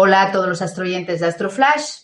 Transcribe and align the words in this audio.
Hola 0.00 0.22
a 0.22 0.30
todos 0.30 0.46
los 0.46 0.62
astroyentes 0.62 1.18
de 1.18 1.26
Astroflash. 1.26 2.02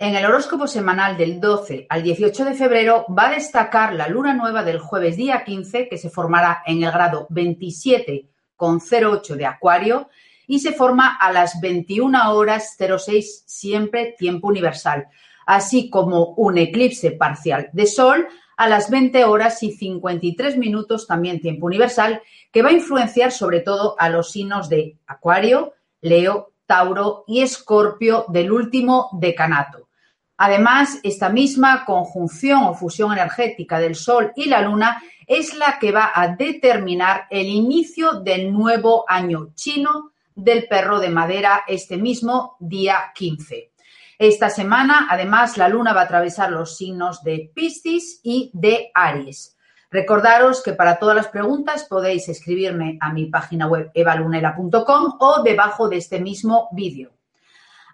En 0.00 0.16
el 0.16 0.26
horóscopo 0.26 0.66
semanal 0.66 1.16
del 1.16 1.38
12 1.38 1.86
al 1.88 2.02
18 2.02 2.44
de 2.44 2.54
febrero 2.54 3.06
va 3.16 3.28
a 3.28 3.34
destacar 3.34 3.94
la 3.94 4.08
luna 4.08 4.34
nueva 4.34 4.64
del 4.64 4.80
jueves 4.80 5.16
día 5.16 5.44
15 5.44 5.88
que 5.88 5.98
se 5.98 6.10
formará 6.10 6.64
en 6.66 6.82
el 6.82 6.90
grado 6.90 7.28
27,08 7.30 9.36
de 9.36 9.46
Acuario 9.46 10.08
y 10.48 10.58
se 10.58 10.72
forma 10.72 11.16
a 11.16 11.30
las 11.30 11.60
21 11.60 12.34
horas 12.34 12.76
06 12.76 13.44
siempre 13.46 14.16
tiempo 14.18 14.48
universal, 14.48 15.06
así 15.46 15.90
como 15.90 16.34
un 16.34 16.58
eclipse 16.58 17.12
parcial 17.12 17.70
de 17.72 17.86
Sol 17.86 18.26
a 18.56 18.68
las 18.68 18.90
20 18.90 19.24
horas 19.26 19.62
y 19.62 19.70
53 19.70 20.56
minutos 20.56 21.06
también 21.06 21.40
tiempo 21.40 21.66
universal 21.66 22.20
que 22.50 22.62
va 22.62 22.70
a 22.70 22.72
influenciar 22.72 23.30
sobre 23.30 23.60
todo 23.60 23.94
a 24.00 24.08
los 24.08 24.32
signos 24.32 24.68
de 24.68 24.98
Acuario, 25.06 25.74
Leo, 26.00 26.52
Tauro 26.68 27.24
y 27.26 27.40
Escorpio 27.40 28.26
del 28.28 28.52
último 28.52 29.08
decanato. 29.12 29.88
Además, 30.36 31.00
esta 31.02 31.30
misma 31.30 31.84
conjunción 31.84 32.64
o 32.64 32.74
fusión 32.74 33.12
energética 33.12 33.80
del 33.80 33.96
Sol 33.96 34.32
y 34.36 34.44
la 34.44 34.60
Luna 34.60 35.02
es 35.26 35.54
la 35.54 35.78
que 35.80 35.90
va 35.90 36.12
a 36.14 36.28
determinar 36.36 37.26
el 37.30 37.46
inicio 37.46 38.20
del 38.20 38.52
nuevo 38.52 39.04
año 39.08 39.48
chino 39.54 40.12
del 40.34 40.68
perro 40.68 41.00
de 41.00 41.08
madera 41.08 41.64
este 41.66 41.96
mismo 41.96 42.56
día 42.60 43.12
15. 43.14 43.72
Esta 44.18 44.50
semana, 44.50 45.08
además, 45.10 45.56
la 45.56 45.68
Luna 45.68 45.92
va 45.92 46.02
a 46.02 46.04
atravesar 46.04 46.52
los 46.52 46.76
signos 46.76 47.22
de 47.22 47.50
Piscis 47.54 48.20
y 48.22 48.50
de 48.52 48.90
Aries. 48.94 49.57
Recordaros 49.90 50.62
que 50.62 50.74
para 50.74 50.98
todas 50.98 51.16
las 51.16 51.28
preguntas 51.28 51.84
podéis 51.84 52.28
escribirme 52.28 52.98
a 53.00 53.12
mi 53.12 53.26
página 53.26 53.66
web 53.66 53.90
evalunela.com 53.94 55.16
o 55.18 55.42
debajo 55.42 55.88
de 55.88 55.96
este 55.96 56.20
mismo 56.20 56.68
vídeo. 56.72 57.12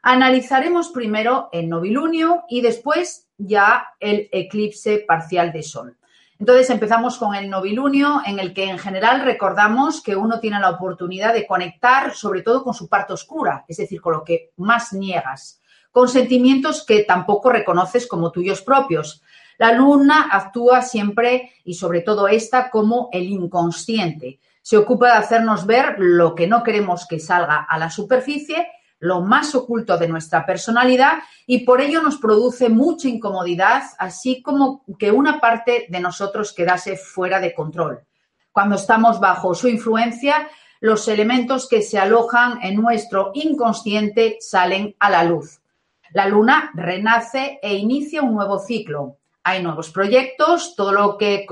Analizaremos 0.03 0.89
primero 0.89 1.49
el 1.53 1.69
novilunio 1.69 2.45
y 2.49 2.61
después 2.61 3.29
ya 3.39 3.89
el 4.01 4.29
eclipse 4.33 5.05
parcial 5.07 5.53
de 5.53 5.63
Sol. 5.63 5.97
Entonces 6.39 6.69
empezamos 6.69 7.17
con 7.17 7.35
el 7.35 7.49
novilunio, 7.49 8.21
en 8.27 8.41
el 8.41 8.53
que 8.53 8.65
en 8.65 8.79
general 8.79 9.23
recordamos 9.23 10.03
que 10.03 10.17
uno 10.17 10.41
tiene 10.41 10.59
la 10.59 10.71
oportunidad 10.71 11.33
de 11.33 11.47
conectar 11.47 12.13
sobre 12.13 12.43
todo 12.43 12.65
con 12.65 12.75
su 12.75 12.89
parte 12.89 13.13
oscura, 13.13 13.65
es 13.69 13.77
decir, 13.77 14.01
con 14.01 14.15
lo 14.15 14.25
que 14.25 14.51
más 14.57 14.93
niegas, 14.93 15.61
con 15.93 16.09
sentimientos 16.09 16.85
que 16.85 17.05
tampoco 17.05 17.51
reconoces 17.51 18.09
como 18.09 18.33
tuyos 18.33 18.63
propios. 18.63 19.23
La 19.59 19.73
luna 19.73 20.29
actúa 20.31 20.83
siempre 20.83 21.53
y 21.65 21.75
sobre 21.75 22.01
todo 22.01 22.29
esta 22.29 22.71
como 22.71 23.09
el 23.13 23.25
inconsciente. 23.25 24.41
Se 24.63 24.77
ocupa 24.77 25.09
de 25.09 25.19
hacernos 25.19 25.67
ver 25.67 25.97
lo 25.99 26.35
que 26.35 26.47
no 26.47 26.63
queremos 26.63 27.07
que 27.07 27.21
salga 27.21 27.67
a 27.69 27.79
la 27.79 27.91
superficie 27.91 28.67
lo 29.05 29.21
más 29.21 29.55
oculto 29.55 29.99
de 29.99 30.09
nuestra 30.09 30.47
personalidad 30.47 31.19
y 31.47 31.67
por 31.67 31.83
ello 31.83 32.01
nos 32.01 32.17
produce 32.17 32.71
mucha 32.71 33.07
incomodidad, 33.07 33.83
así 33.99 34.41
como 34.41 34.83
que 34.99 35.13
una 35.13 35.41
parte 35.41 35.87
de 35.91 36.01
nosotros 36.01 36.55
quedase 36.55 36.97
fuera 36.97 37.39
de 37.39 37.55
control. 37.55 38.01
Cuando 38.51 38.77
estamos 38.77 39.21
bajo 39.21 39.55
su 39.55 39.69
influencia, 39.69 40.49
los 40.81 41.07
elementos 41.09 41.69
que 41.69 41.83
se 41.83 41.99
alojan 41.99 42.61
en 42.63 42.77
nuestro 42.77 43.33
inconsciente 43.35 44.39
salen 44.41 44.97
a 44.99 45.11
la 45.11 45.25
luz. 45.25 45.61
La 46.13 46.27
luna 46.27 46.71
renace 46.73 47.59
e 47.63 47.75
inicia 47.75 48.23
un 48.23 48.35
nuevo 48.35 48.59
ciclo. 48.59 49.19
Hay 49.45 49.63
nuevos 49.63 49.91
proyectos, 49.91 50.75
todo 50.75 50.93
lo 50.93 51.19
que 51.19 51.47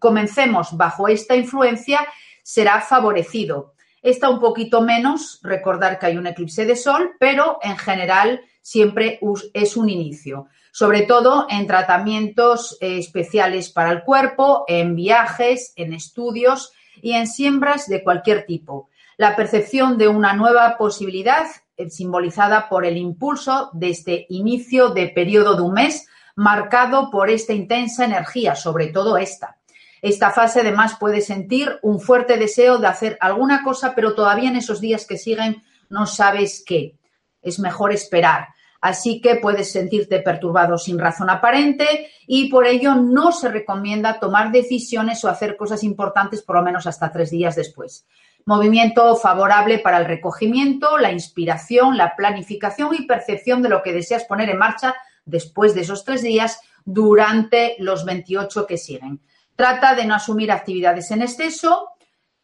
comencemos 0.00 0.76
bajo 0.76 1.06
esta 1.08 1.36
influencia 1.36 2.00
será 2.42 2.80
favorecido. 2.80 3.74
Está 4.02 4.28
un 4.28 4.40
poquito 4.40 4.80
menos, 4.80 5.40
recordar 5.42 5.98
que 5.98 6.06
hay 6.06 6.16
un 6.16 6.26
eclipse 6.26 6.64
de 6.66 6.76
sol, 6.76 7.12
pero 7.18 7.58
en 7.62 7.76
general 7.76 8.40
siempre 8.60 9.20
es 9.54 9.76
un 9.76 9.88
inicio, 9.88 10.46
sobre 10.72 11.02
todo 11.02 11.46
en 11.48 11.66
tratamientos 11.66 12.76
eh, 12.80 12.98
especiales 12.98 13.70
para 13.70 13.92
el 13.92 14.02
cuerpo, 14.02 14.64
en 14.66 14.94
viajes, 14.94 15.72
en 15.76 15.92
estudios 15.92 16.72
y 17.00 17.12
en 17.12 17.26
siembras 17.26 17.86
de 17.86 18.02
cualquier 18.02 18.44
tipo. 18.44 18.88
La 19.16 19.36
percepción 19.36 19.98
de 19.98 20.08
una 20.08 20.32
nueva 20.32 20.76
posibilidad 20.76 21.46
eh, 21.76 21.90
simbolizada 21.90 22.68
por 22.68 22.84
el 22.84 22.96
impulso 22.96 23.70
de 23.72 23.90
este 23.90 24.26
inicio 24.30 24.90
de 24.90 25.08
periodo 25.08 25.54
de 25.54 25.62
un 25.62 25.74
mes 25.74 26.08
marcado 26.38 27.10
por 27.10 27.30
esta 27.30 27.52
intensa 27.52 28.04
energía, 28.04 28.54
sobre 28.54 28.86
todo 28.86 29.16
esta. 29.18 29.58
Esta 30.00 30.30
fase 30.30 30.60
además 30.60 30.96
puede 31.00 31.20
sentir 31.20 31.80
un 31.82 31.98
fuerte 31.98 32.36
deseo 32.36 32.78
de 32.78 32.86
hacer 32.86 33.18
alguna 33.20 33.64
cosa, 33.64 33.92
pero 33.96 34.14
todavía 34.14 34.48
en 34.48 34.54
esos 34.54 34.80
días 34.80 35.04
que 35.04 35.18
siguen 35.18 35.64
no 35.88 36.06
sabes 36.06 36.62
qué. 36.64 36.94
Es 37.42 37.58
mejor 37.58 37.92
esperar. 37.92 38.50
Así 38.80 39.20
que 39.20 39.34
puedes 39.34 39.72
sentirte 39.72 40.20
perturbado 40.20 40.78
sin 40.78 41.00
razón 41.00 41.28
aparente 41.28 42.08
y 42.28 42.48
por 42.48 42.68
ello 42.68 42.94
no 42.94 43.32
se 43.32 43.48
recomienda 43.48 44.20
tomar 44.20 44.52
decisiones 44.52 45.24
o 45.24 45.28
hacer 45.28 45.56
cosas 45.56 45.82
importantes 45.82 46.42
por 46.42 46.54
lo 46.54 46.62
menos 46.62 46.86
hasta 46.86 47.10
tres 47.10 47.32
días 47.32 47.56
después. 47.56 48.06
Movimiento 48.44 49.16
favorable 49.16 49.80
para 49.80 49.98
el 49.98 50.04
recogimiento, 50.04 50.98
la 50.98 51.10
inspiración, 51.10 51.96
la 51.96 52.14
planificación 52.14 52.94
y 52.94 53.06
percepción 53.06 53.60
de 53.60 53.70
lo 53.70 53.82
que 53.82 53.92
deseas 53.92 54.22
poner 54.22 54.50
en 54.50 54.58
marcha 54.58 54.94
después 55.28 55.74
de 55.74 55.82
esos 55.82 56.04
tres 56.04 56.22
días 56.22 56.60
durante 56.84 57.76
los 57.78 58.04
28 58.04 58.66
que 58.66 58.78
siguen. 58.78 59.20
Trata 59.54 59.94
de 59.94 60.06
no 60.06 60.14
asumir 60.14 60.50
actividades 60.50 61.10
en 61.10 61.22
exceso 61.22 61.90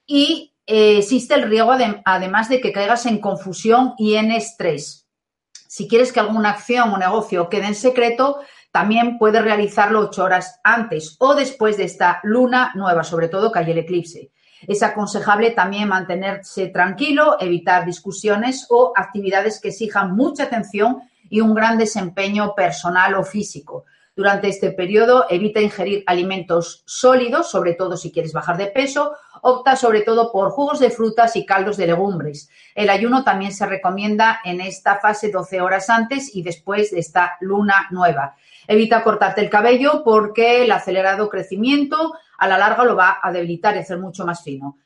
y 0.06 0.54
eh, 0.66 0.98
existe 0.98 1.34
el 1.34 1.48
riesgo, 1.48 1.76
de, 1.76 2.02
además 2.04 2.48
de 2.48 2.60
que 2.60 2.72
caigas 2.72 3.06
en 3.06 3.18
confusión 3.18 3.94
y 3.98 4.14
en 4.14 4.30
estrés. 4.30 5.06
Si 5.52 5.88
quieres 5.88 6.12
que 6.12 6.20
alguna 6.20 6.50
acción 6.50 6.90
o 6.92 6.98
negocio 6.98 7.48
quede 7.48 7.66
en 7.66 7.74
secreto, 7.74 8.40
también 8.70 9.18
puedes 9.18 9.42
realizarlo 9.42 10.00
ocho 10.00 10.24
horas 10.24 10.60
antes 10.64 11.16
o 11.20 11.34
después 11.34 11.76
de 11.76 11.84
esta 11.84 12.20
luna 12.22 12.72
nueva, 12.74 13.04
sobre 13.04 13.28
todo 13.28 13.52
que 13.52 13.60
hay 13.60 13.70
el 13.70 13.78
eclipse. 13.78 14.30
Es 14.66 14.82
aconsejable 14.82 15.50
también 15.50 15.88
mantenerse 15.88 16.68
tranquilo, 16.68 17.36
evitar 17.38 17.84
discusiones 17.84 18.66
o 18.70 18.92
actividades 18.96 19.60
que 19.60 19.68
exijan 19.68 20.16
mucha 20.16 20.44
atención 20.44 21.02
y 21.30 21.40
un 21.40 21.54
gran 21.54 21.78
desempeño 21.78 22.54
personal 22.54 23.14
o 23.14 23.24
físico. 23.24 23.84
Durante 24.16 24.46
este 24.46 24.70
periodo 24.70 25.26
evita 25.28 25.60
ingerir 25.60 26.04
alimentos 26.06 26.84
sólidos, 26.86 27.50
sobre 27.50 27.74
todo 27.74 27.96
si 27.96 28.12
quieres 28.12 28.32
bajar 28.32 28.56
de 28.56 28.68
peso. 28.68 29.16
Opta 29.42 29.74
sobre 29.74 30.02
todo 30.02 30.30
por 30.30 30.50
jugos 30.50 30.78
de 30.78 30.90
frutas 30.90 31.34
y 31.34 31.44
caldos 31.44 31.76
de 31.76 31.88
legumbres. 31.88 32.48
El 32.76 32.90
ayuno 32.90 33.24
también 33.24 33.52
se 33.52 33.66
recomienda 33.66 34.40
en 34.44 34.60
esta 34.60 35.00
fase 35.00 35.32
12 35.32 35.60
horas 35.60 35.90
antes 35.90 36.34
y 36.34 36.42
después 36.42 36.92
de 36.92 37.00
esta 37.00 37.36
luna 37.40 37.88
nueva. 37.90 38.36
Evita 38.68 39.02
cortarte 39.02 39.40
el 39.40 39.50
cabello 39.50 40.02
porque 40.04 40.62
el 40.62 40.70
acelerado 40.70 41.28
crecimiento 41.28 42.14
a 42.38 42.46
la 42.46 42.56
larga 42.56 42.84
lo 42.84 42.94
va 42.94 43.18
a 43.20 43.32
debilitar 43.32 43.74
y 43.74 43.80
hacer 43.80 43.98
mucho 43.98 44.24
más 44.24 44.44
fino. 44.44 44.78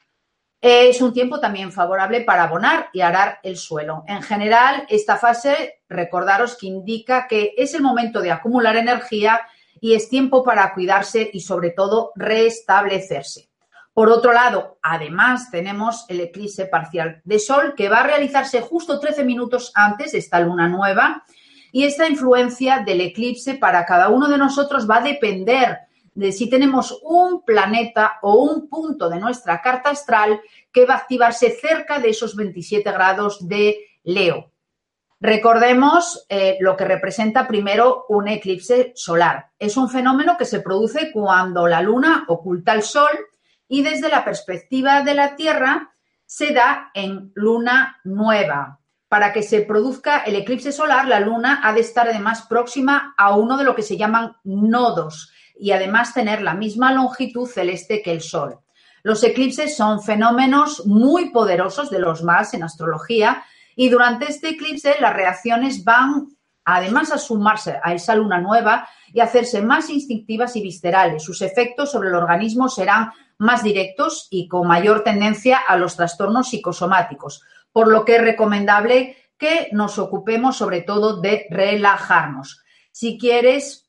Es 0.60 1.00
un 1.00 1.12
tiempo 1.12 1.38
también 1.38 1.70
favorable 1.70 2.22
para 2.22 2.44
abonar 2.44 2.88
y 2.93 3.00
arar 3.00 3.38
el 3.44 3.56
suelo. 3.56 4.02
En 4.08 4.22
general, 4.22 4.87
esta 4.88 5.16
fase, 5.16 5.82
recordaros 5.88 6.56
que 6.56 6.66
indica 6.66 7.28
que 7.28 7.55
es 7.56 7.75
el 7.75 7.82
momento 7.82 8.20
de 8.20 8.32
acumular 8.32 8.76
energía 8.76 9.40
y 9.81 9.94
es 9.94 10.08
tiempo 10.08 10.43
para 10.43 10.75
cuidarse 10.75 11.31
y 11.32 11.40
sobre 11.40 11.70
todo 11.70 12.10
restablecerse. 12.16 13.49
Por 13.93 14.10
otro 14.10 14.32
lado, 14.32 14.78
además 14.82 15.50
tenemos 15.50 16.05
el 16.08 16.20
eclipse 16.20 16.66
parcial 16.66 17.20
de 17.25 17.38
Sol 17.38 17.75
que 17.76 17.88
va 17.88 18.00
a 18.00 18.06
realizarse 18.06 18.61
justo 18.61 18.99
13 18.99 19.25
minutos 19.25 19.70
antes 19.76 20.12
de 20.12 20.19
esta 20.19 20.40
luna 20.40 20.69
nueva 20.69 21.25
y 21.70 21.84
esta 21.84 22.08
influencia 22.08 22.81
del 22.81 23.00
eclipse 23.00 23.54
para 23.54 23.84
cada 23.84 24.08
uno 24.08 24.28
de 24.28 24.38
nosotros 24.38 24.88
va 24.90 24.96
a 24.96 25.02
depender 25.02 25.88
de 26.18 26.32
si 26.32 26.50
tenemos 26.50 26.98
un 27.04 27.44
planeta 27.44 28.18
o 28.22 28.42
un 28.42 28.68
punto 28.68 29.08
de 29.08 29.20
nuestra 29.20 29.62
carta 29.62 29.90
astral 29.90 30.40
que 30.72 30.84
va 30.84 30.94
a 30.94 30.96
activarse 30.98 31.50
cerca 31.50 32.00
de 32.00 32.10
esos 32.10 32.34
27 32.34 32.90
grados 32.90 33.46
de 33.46 33.78
Leo. 34.02 34.50
Recordemos 35.20 36.26
eh, 36.28 36.56
lo 36.58 36.76
que 36.76 36.86
representa 36.86 37.46
primero 37.46 38.04
un 38.08 38.26
eclipse 38.26 38.92
solar. 38.96 39.50
Es 39.60 39.76
un 39.76 39.88
fenómeno 39.88 40.36
que 40.36 40.44
se 40.44 40.58
produce 40.58 41.12
cuando 41.12 41.68
la 41.68 41.82
luna 41.82 42.24
oculta 42.26 42.72
el 42.72 42.82
sol 42.82 43.10
y 43.68 43.84
desde 43.84 44.08
la 44.08 44.24
perspectiva 44.24 45.02
de 45.02 45.14
la 45.14 45.36
Tierra 45.36 45.94
se 46.26 46.52
da 46.52 46.90
en 46.94 47.30
luna 47.36 48.00
nueva. 48.02 48.80
Para 49.08 49.32
que 49.32 49.44
se 49.44 49.60
produzca 49.60 50.18
el 50.18 50.34
eclipse 50.34 50.72
solar, 50.72 51.06
la 51.06 51.20
luna 51.20 51.60
ha 51.62 51.72
de 51.72 51.80
estar 51.80 52.08
además 52.08 52.42
próxima 52.42 53.14
a 53.16 53.36
uno 53.36 53.56
de 53.56 53.64
lo 53.64 53.76
que 53.76 53.82
se 53.82 53.96
llaman 53.96 54.36
nodos 54.42 55.32
y 55.58 55.72
además 55.72 56.14
tener 56.14 56.43
la 56.43 56.55
misma 56.55 56.93
longitud 56.93 57.49
celeste 57.49 58.02
que 58.02 58.12
el 58.12 58.20
Sol. 58.20 58.58
Los 59.02 59.22
eclipses 59.25 59.76
son 59.76 60.02
fenómenos 60.02 60.87
muy 60.87 61.31
poderosos 61.31 61.90
de 61.90 61.99
los 61.99 62.22
más 62.22 62.55
en 62.55 62.62
astrología 62.62 63.44
y 63.76 63.88
durante 63.88 64.26
este 64.26 64.50
eclipse 64.50 64.96
las 65.00 65.14
reacciones 65.14 65.84
van 65.84 66.28
además 66.64 67.10
a 67.12 67.19
sumarse 67.19 67.78
a 67.82 67.94
esa 67.94 68.14
luna 68.14 68.40
nueva 68.40 68.87
y 69.12 69.20
hacerse 69.20 69.62
más 69.62 69.88
instintivas 69.88 70.55
y 70.56 70.62
viscerales. 70.62 71.22
Sus 71.22 71.40
efectos 71.40 71.90
sobre 71.90 72.11
el 72.11 72.14
organismo 72.14 72.69
serán 72.69 73.12
más 73.38 73.62
directos 73.62 74.28
y 74.31 74.49
con 74.49 74.66
mayor 74.66 75.02
tendencia 75.02 75.58
a 75.66 75.76
los 75.76 75.96
trastornos 75.96 76.50
psicosomáticos, 76.50 77.43
por 77.72 77.88
lo 77.88 78.04
que 78.04 78.16
es 78.16 78.22
recomendable 78.22 79.16
que 79.38 79.69
nos 79.72 79.99
ocupemos 79.99 80.56
sobre 80.56 80.82
todo 80.82 81.20
de 81.20 81.46
relajarnos. 81.49 82.62
Si 82.93 83.16
quieres, 83.16 83.88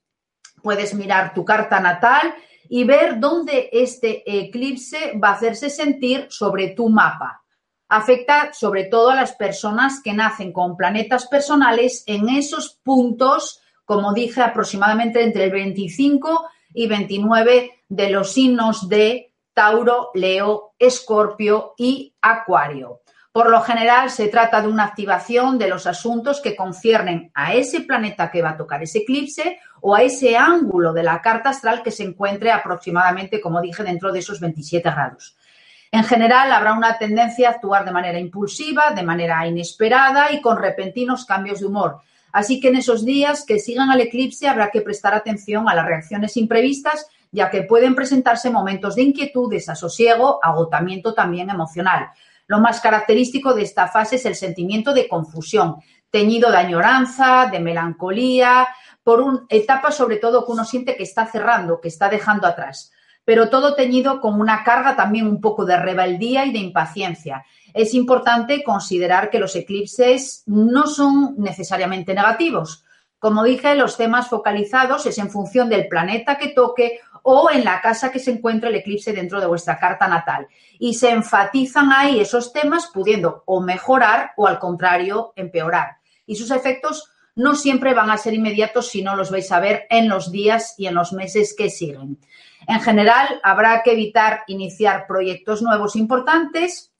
puedes 0.61 0.93
mirar 0.93 1.33
tu 1.33 1.45
carta 1.45 1.79
natal 1.79 2.33
y 2.69 2.83
ver 2.83 3.19
dónde 3.19 3.69
este 3.71 4.23
eclipse 4.25 5.19
va 5.21 5.29
a 5.29 5.33
hacerse 5.33 5.69
sentir 5.69 6.27
sobre 6.29 6.69
tu 6.69 6.89
mapa. 6.89 7.43
Afecta 7.87 8.53
sobre 8.53 8.85
todo 8.85 9.09
a 9.09 9.15
las 9.15 9.33
personas 9.33 10.01
que 10.03 10.13
nacen 10.13 10.53
con 10.53 10.77
planetas 10.77 11.27
personales 11.27 12.03
en 12.05 12.29
esos 12.29 12.79
puntos, 12.83 13.61
como 13.83 14.13
dije, 14.13 14.41
aproximadamente 14.41 15.23
entre 15.23 15.45
el 15.45 15.51
25 15.51 16.47
y 16.75 16.87
29 16.87 17.71
de 17.89 18.09
los 18.11 18.31
signos 18.31 18.87
de 18.87 19.33
Tauro, 19.53 20.11
Leo, 20.13 20.73
Escorpio 20.77 21.73
y 21.77 22.13
Acuario. 22.21 23.01
Por 23.31 23.49
lo 23.49 23.61
general, 23.61 24.09
se 24.09 24.27
trata 24.27 24.61
de 24.61 24.67
una 24.67 24.85
activación 24.85 25.57
de 25.57 25.67
los 25.67 25.87
asuntos 25.87 26.41
que 26.41 26.55
conciernen 26.55 27.31
a 27.33 27.53
ese 27.53 27.81
planeta 27.81 28.29
que 28.29 28.41
va 28.41 28.51
a 28.51 28.57
tocar 28.57 28.83
ese 28.83 28.99
eclipse 28.99 29.59
o 29.81 29.95
a 29.95 30.01
ese 30.01 30.37
ángulo 30.37 30.93
de 30.93 31.03
la 31.03 31.21
carta 31.21 31.49
astral 31.49 31.83
que 31.83 31.91
se 31.91 32.03
encuentre 32.03 32.51
aproximadamente, 32.51 33.41
como 33.41 33.61
dije, 33.61 33.83
dentro 33.83 34.11
de 34.11 34.19
esos 34.19 34.39
27 34.39 34.89
grados. 34.89 35.35
En 35.91 36.03
general, 36.03 36.51
habrá 36.51 36.73
una 36.73 36.97
tendencia 36.97 37.49
a 37.49 37.51
actuar 37.53 37.83
de 37.83 37.91
manera 37.91 38.19
impulsiva, 38.19 38.91
de 38.91 39.03
manera 39.03 39.45
inesperada 39.47 40.31
y 40.31 40.41
con 40.41 40.57
repentinos 40.57 41.25
cambios 41.25 41.59
de 41.59 41.65
humor. 41.65 42.01
Así 42.31 42.59
que 42.59 42.67
en 42.67 42.75
esos 42.75 43.05
días 43.05 43.43
que 43.45 43.57
sigan 43.59 43.89
al 43.89 44.01
eclipse 44.01 44.47
habrá 44.47 44.69
que 44.69 44.81
prestar 44.81 45.15
atención 45.15 45.67
a 45.67 45.73
las 45.73 45.87
reacciones 45.87 46.37
imprevistas, 46.37 47.07
ya 47.31 47.49
que 47.49 47.63
pueden 47.63 47.95
presentarse 47.95 48.51
momentos 48.51 48.95
de 48.95 49.03
inquietud, 49.03 49.49
desasosiego, 49.49 50.39
agotamiento 50.43 51.13
también 51.13 51.49
emocional. 51.49 52.09
Lo 52.45 52.59
más 52.59 52.81
característico 52.81 53.53
de 53.53 53.63
esta 53.63 53.87
fase 53.87 54.15
es 54.15 54.25
el 54.25 54.35
sentimiento 54.35 54.93
de 54.93 55.07
confusión, 55.07 55.77
teñido 56.11 56.51
de 56.51 56.57
añoranza, 56.57 57.47
de 57.51 57.59
melancolía, 57.59 58.67
por 59.03 59.21
una 59.21 59.45
etapa 59.49 59.91
sobre 59.91 60.17
todo 60.17 60.45
que 60.45 60.51
uno 60.51 60.65
siente 60.65 60.95
que 60.95 61.03
está 61.03 61.25
cerrando, 61.25 61.81
que 61.81 61.87
está 61.87 62.09
dejando 62.09 62.47
atrás, 62.47 62.91
pero 63.25 63.49
todo 63.49 63.75
teñido 63.75 64.21
con 64.21 64.39
una 64.39 64.63
carga 64.63 64.95
también 64.95 65.27
un 65.27 65.39
poco 65.39 65.65
de 65.65 65.77
rebeldía 65.77 66.45
y 66.45 66.51
de 66.51 66.59
impaciencia. 66.59 67.45
Es 67.73 67.93
importante 67.93 68.63
considerar 68.63 69.29
que 69.29 69.39
los 69.39 69.55
eclipses 69.55 70.43
no 70.47 70.87
son 70.87 71.35
necesariamente 71.37 72.13
negativos. 72.13 72.83
Como 73.19 73.43
dije, 73.43 73.75
los 73.75 73.97
temas 73.97 74.29
focalizados 74.29 75.05
es 75.05 75.17
en 75.17 75.29
función 75.29 75.69
del 75.69 75.87
planeta 75.87 76.37
que 76.37 76.49
toque 76.49 77.01
o 77.21 77.49
en 77.51 77.65
la 77.65 77.81
casa 77.81 78.11
que 78.11 78.19
se 78.19 78.31
encuentra 78.31 78.69
el 78.69 78.75
eclipse 78.75 79.13
dentro 79.13 79.39
de 79.39 79.47
vuestra 79.47 79.77
carta 79.77 80.07
natal. 80.07 80.47
Y 80.79 80.93
se 80.93 81.11
enfatizan 81.11 81.91
ahí 81.91 82.19
esos 82.19 82.53
temas 82.53 82.89
pudiendo 82.93 83.43
o 83.45 83.61
mejorar 83.61 84.31
o 84.37 84.47
al 84.47 84.57
contrario 84.57 85.33
empeorar. 85.35 85.98
Y 86.29 86.35
sus 86.35 86.51
efectos 86.51 87.09
no 87.35 87.55
siempre 87.55 87.95
van 87.95 88.11
a 88.11 88.17
ser 88.17 88.35
inmediatos 88.35 88.89
si 88.89 89.01
no 89.01 89.15
los 89.15 89.31
vais 89.31 89.51
a 89.51 89.59
ver 89.59 89.87
en 89.89 90.07
los 90.07 90.31
días 90.31 90.75
y 90.77 90.85
en 90.85 90.93
los 90.93 91.11
meses 91.11 91.55
que 91.57 91.71
siguen. 91.71 92.19
En 92.67 92.81
general, 92.81 93.39
habrá 93.41 93.81
que 93.81 93.93
evitar 93.93 94.43
iniciar 94.45 95.07
proyectos 95.07 95.63
nuevos 95.63 95.95
importantes, 95.95 96.93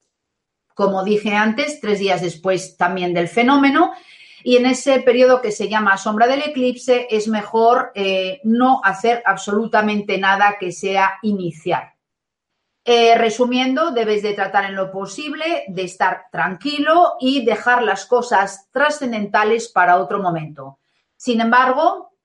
como 0.74 1.04
dije 1.04 1.36
antes, 1.36 1.80
tres 1.80 2.00
días 2.00 2.22
después 2.24 2.76
también 2.76 3.14
del 3.14 3.28
fenómeno, 3.28 3.92
y 4.44 4.58
en 4.58 4.66
ese 4.66 5.02
periodo 5.02 5.42
que 5.42 5.52
se 5.52 5.70
llama 5.70 5.98
sombra 5.98 6.26
del 6.26 6.42
eclipse 6.42 7.08
es 7.12 7.28
mejor 7.28 7.92
eh, 7.94 8.40
no 8.44 8.82
hacer 8.84 9.22
absolutamente 9.28 10.18
nada 10.18 10.56
que 10.60 10.72
sea 10.72 11.20
iniciar. 11.22 11.99
Eh, 12.92 13.14
resumiendo, 13.16 13.92
debes 13.92 14.24
de 14.24 14.34
tratar 14.34 14.66
en 14.66 14.76
lo 14.76 14.90
posible 14.90 15.64
de 15.68 15.84
estar 15.84 16.26
tranquilo 16.32 17.18
y 17.20 17.46
dejar 17.46 17.84
las 17.84 18.08
cosas 18.08 18.68
trascendentales 18.72 19.68
para 19.68 19.98
otro 19.98 20.20
momento. 20.24 20.80
Sin 21.16 21.40
embargo, 21.40 22.16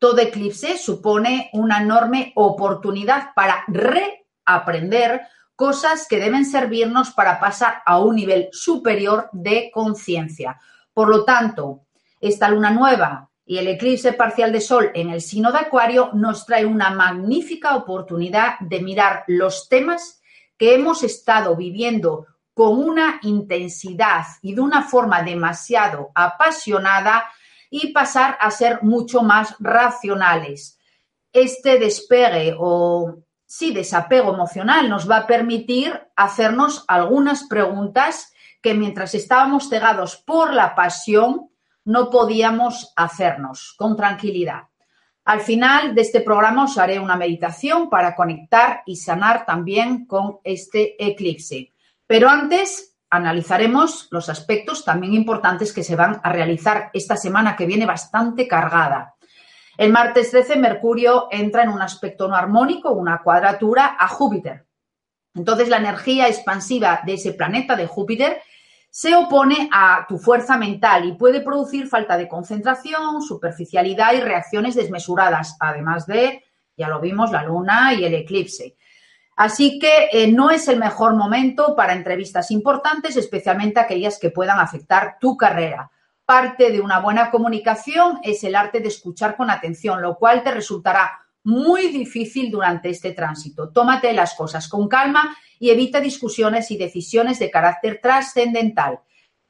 todo 0.00 0.18
eclipse 0.18 0.78
supone 0.78 1.48
una 1.52 1.80
enorme 1.80 2.32
oportunidad 2.34 3.32
para 3.36 3.62
reaprender 3.68 5.28
cosas 5.54 6.08
que 6.08 6.18
deben 6.18 6.44
servirnos 6.44 7.12
para 7.12 7.38
pasar 7.38 7.80
a 7.86 8.00
un 8.00 8.16
nivel 8.16 8.48
superior 8.50 9.28
de 9.30 9.70
conciencia. 9.72 10.60
Por 10.92 11.08
lo 11.08 11.24
tanto, 11.24 11.82
esta 12.20 12.48
luna 12.48 12.72
nueva 12.72 13.29
y 13.50 13.58
el 13.58 13.66
eclipse 13.66 14.12
parcial 14.12 14.52
de 14.52 14.60
Sol 14.60 14.92
en 14.94 15.10
el 15.10 15.20
signo 15.20 15.50
de 15.50 15.58
Acuario 15.58 16.10
nos 16.12 16.46
trae 16.46 16.64
una 16.64 16.90
magnífica 16.90 17.74
oportunidad 17.74 18.60
de 18.60 18.80
mirar 18.80 19.24
los 19.26 19.68
temas 19.68 20.22
que 20.56 20.76
hemos 20.76 21.02
estado 21.02 21.56
viviendo 21.56 22.28
con 22.54 22.78
una 22.78 23.18
intensidad 23.22 24.22
y 24.40 24.54
de 24.54 24.60
una 24.60 24.82
forma 24.82 25.24
demasiado 25.24 26.12
apasionada 26.14 27.24
y 27.70 27.92
pasar 27.92 28.38
a 28.40 28.52
ser 28.52 28.84
mucho 28.84 29.22
más 29.22 29.56
racionales. 29.58 30.78
Este 31.32 31.80
despegue 31.80 32.54
o 32.56 33.16
sí 33.46 33.72
desapego 33.72 34.32
emocional 34.32 34.88
nos 34.88 35.10
va 35.10 35.16
a 35.16 35.26
permitir 35.26 36.00
hacernos 36.14 36.84
algunas 36.86 37.48
preguntas 37.48 38.32
que 38.62 38.74
mientras 38.74 39.12
estábamos 39.16 39.68
cegados 39.68 40.18
por 40.18 40.54
la 40.54 40.76
pasión, 40.76 41.49
no 41.84 42.10
podíamos 42.10 42.92
hacernos 42.96 43.74
con 43.76 43.96
tranquilidad. 43.96 44.64
Al 45.24 45.40
final 45.40 45.94
de 45.94 46.02
este 46.02 46.22
programa 46.22 46.64
os 46.64 46.78
haré 46.78 46.98
una 46.98 47.16
meditación 47.16 47.88
para 47.90 48.16
conectar 48.16 48.82
y 48.86 48.96
sanar 48.96 49.46
también 49.46 50.06
con 50.06 50.38
este 50.44 50.96
eclipse. 51.04 51.72
Pero 52.06 52.28
antes 52.28 52.96
analizaremos 53.10 54.08
los 54.10 54.28
aspectos 54.28 54.84
también 54.84 55.14
importantes 55.14 55.72
que 55.72 55.84
se 55.84 55.96
van 55.96 56.20
a 56.22 56.32
realizar 56.32 56.90
esta 56.92 57.16
semana 57.16 57.56
que 57.56 57.66
viene 57.66 57.86
bastante 57.86 58.48
cargada. 58.48 59.14
El 59.76 59.92
martes 59.92 60.30
13 60.30 60.56
Mercurio 60.56 61.28
entra 61.30 61.62
en 61.62 61.70
un 61.70 61.82
aspecto 61.82 62.28
no 62.28 62.36
armónico, 62.36 62.90
una 62.90 63.22
cuadratura 63.22 63.96
a 63.98 64.08
Júpiter. 64.08 64.66
Entonces 65.34 65.68
la 65.68 65.78
energía 65.78 66.28
expansiva 66.28 67.00
de 67.04 67.14
ese 67.14 67.32
planeta 67.32 67.76
de 67.76 67.86
Júpiter 67.86 68.42
se 68.90 69.14
opone 69.14 69.70
a 69.72 70.04
tu 70.08 70.18
fuerza 70.18 70.56
mental 70.56 71.04
y 71.04 71.12
puede 71.12 71.40
producir 71.40 71.86
falta 71.86 72.16
de 72.16 72.28
concentración, 72.28 73.22
superficialidad 73.22 74.12
y 74.14 74.20
reacciones 74.20 74.74
desmesuradas, 74.74 75.56
además 75.60 76.06
de, 76.06 76.44
ya 76.76 76.88
lo 76.88 77.00
vimos, 77.00 77.30
la 77.30 77.44
luna 77.44 77.94
y 77.94 78.04
el 78.04 78.14
eclipse. 78.14 78.76
Así 79.36 79.78
que 79.78 80.08
eh, 80.12 80.30
no 80.30 80.50
es 80.50 80.68
el 80.68 80.78
mejor 80.78 81.14
momento 81.14 81.74
para 81.74 81.94
entrevistas 81.94 82.50
importantes, 82.50 83.16
especialmente 83.16 83.80
aquellas 83.80 84.18
que 84.18 84.30
puedan 84.30 84.58
afectar 84.58 85.16
tu 85.20 85.36
carrera. 85.36 85.90
Parte 86.26 86.70
de 86.70 86.80
una 86.80 86.98
buena 86.98 87.30
comunicación 87.30 88.18
es 88.22 88.44
el 88.44 88.54
arte 88.54 88.80
de 88.80 88.88
escuchar 88.88 89.36
con 89.36 89.50
atención, 89.50 90.02
lo 90.02 90.16
cual 90.16 90.42
te 90.42 90.50
resultará 90.50 91.20
muy 91.44 91.88
difícil 91.88 92.50
durante 92.50 92.90
este 92.90 93.12
tránsito. 93.12 93.70
Tómate 93.70 94.12
las 94.12 94.34
cosas 94.34 94.68
con 94.68 94.88
calma 94.88 95.36
y 95.58 95.70
evita 95.70 96.00
discusiones 96.00 96.70
y 96.70 96.76
decisiones 96.76 97.38
de 97.38 97.50
carácter 97.50 98.00
trascendental. 98.02 99.00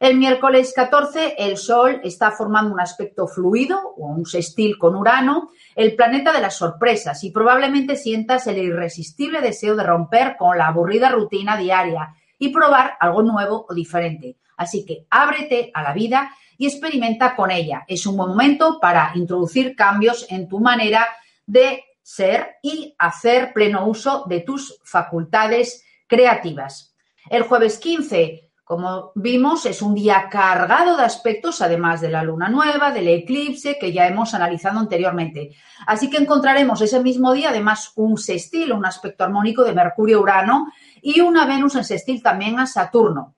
El 0.01 0.17
miércoles 0.17 0.73
14 0.75 1.35
el 1.37 1.59
Sol 1.59 2.01
está 2.03 2.31
formando 2.31 2.73
un 2.73 2.81
aspecto 2.81 3.29
fluido 3.29 3.79
o 3.99 4.07
un 4.07 4.25
sextil 4.25 4.79
con 4.79 4.97
Urano, 4.97 5.51
el 5.77 5.95
planeta 5.95 6.33
de 6.33 6.41
las 6.41 6.57
sorpresas, 6.57 7.23
y 7.23 7.31
probablemente 7.31 7.97
sientas 7.97 8.47
el 8.47 8.57
irresistible 8.57 9.43
deseo 9.43 9.77
de 9.77 9.85
romper 9.85 10.37
con 10.39 10.57
la 10.57 10.69
aburrida 10.69 11.11
rutina 11.11 11.59
diaria 11.59 12.15
y 12.39 12.49
probar 12.49 12.95
algo 12.99 13.23
nuevo 13.23 13.67
o 13.69 13.75
diferente. 13.75 14.39
Así 14.57 14.87
que 14.87 15.07
ábrete 15.11 15.71
a 15.75 15.83
la 15.83 15.93
vida 15.93 16.35
y 16.57 16.67
experimenta 16.67 17.37
con 17.37 17.51
ella. 17.51 17.85
Es 17.87 18.07
un 18.07 18.17
buen 18.17 18.31
momento 18.31 18.79
para 18.81 19.13
introducir 19.15 19.77
cambios 19.77 20.27
en 20.31 20.49
tu 20.49 20.61
manera 20.61 21.07
de 21.51 21.85
ser 22.01 22.57
y 22.63 22.95
hacer 22.99 23.53
pleno 23.53 23.87
uso 23.87 24.25
de 24.29 24.41
tus 24.41 24.81
facultades 24.85 25.85
creativas. 26.07 26.95
El 27.29 27.43
jueves 27.43 27.79
15, 27.79 28.51
como 28.65 29.11
vimos, 29.17 29.67
es 29.67 29.83
un 29.83 29.95
día 29.95 30.29
cargado 30.31 30.97
de 30.97 31.03
aspectos, 31.03 31.61
además 31.61 32.01
de 32.01 32.11
la 32.11 32.23
luna 32.23 32.49
nueva, 32.49 32.93
del 32.93 33.09
eclipse 33.09 33.79
que 33.81 33.93
ya 33.93 34.07
hemos 34.07 34.33
analizado 34.33 34.79
anteriormente. 34.79 35.51
Así 35.87 36.09
que 36.09 36.19
encontraremos 36.19 36.81
ese 36.81 37.01
mismo 37.01 37.33
día, 37.33 37.51
además, 37.51 37.93
un 37.97 38.17
sextil, 38.17 38.73
un 38.73 38.87
aspecto 38.87 39.25
armónico 39.25 39.65
de 39.65 39.75
Mercurio-Urano 39.75 40.69
y 41.03 41.21
una 41.21 41.47
Venus 41.47 41.75
en 41.75 41.85
sextil 41.85 42.23
también 42.23 42.61
a 42.61 42.67
Saturno. 42.67 43.35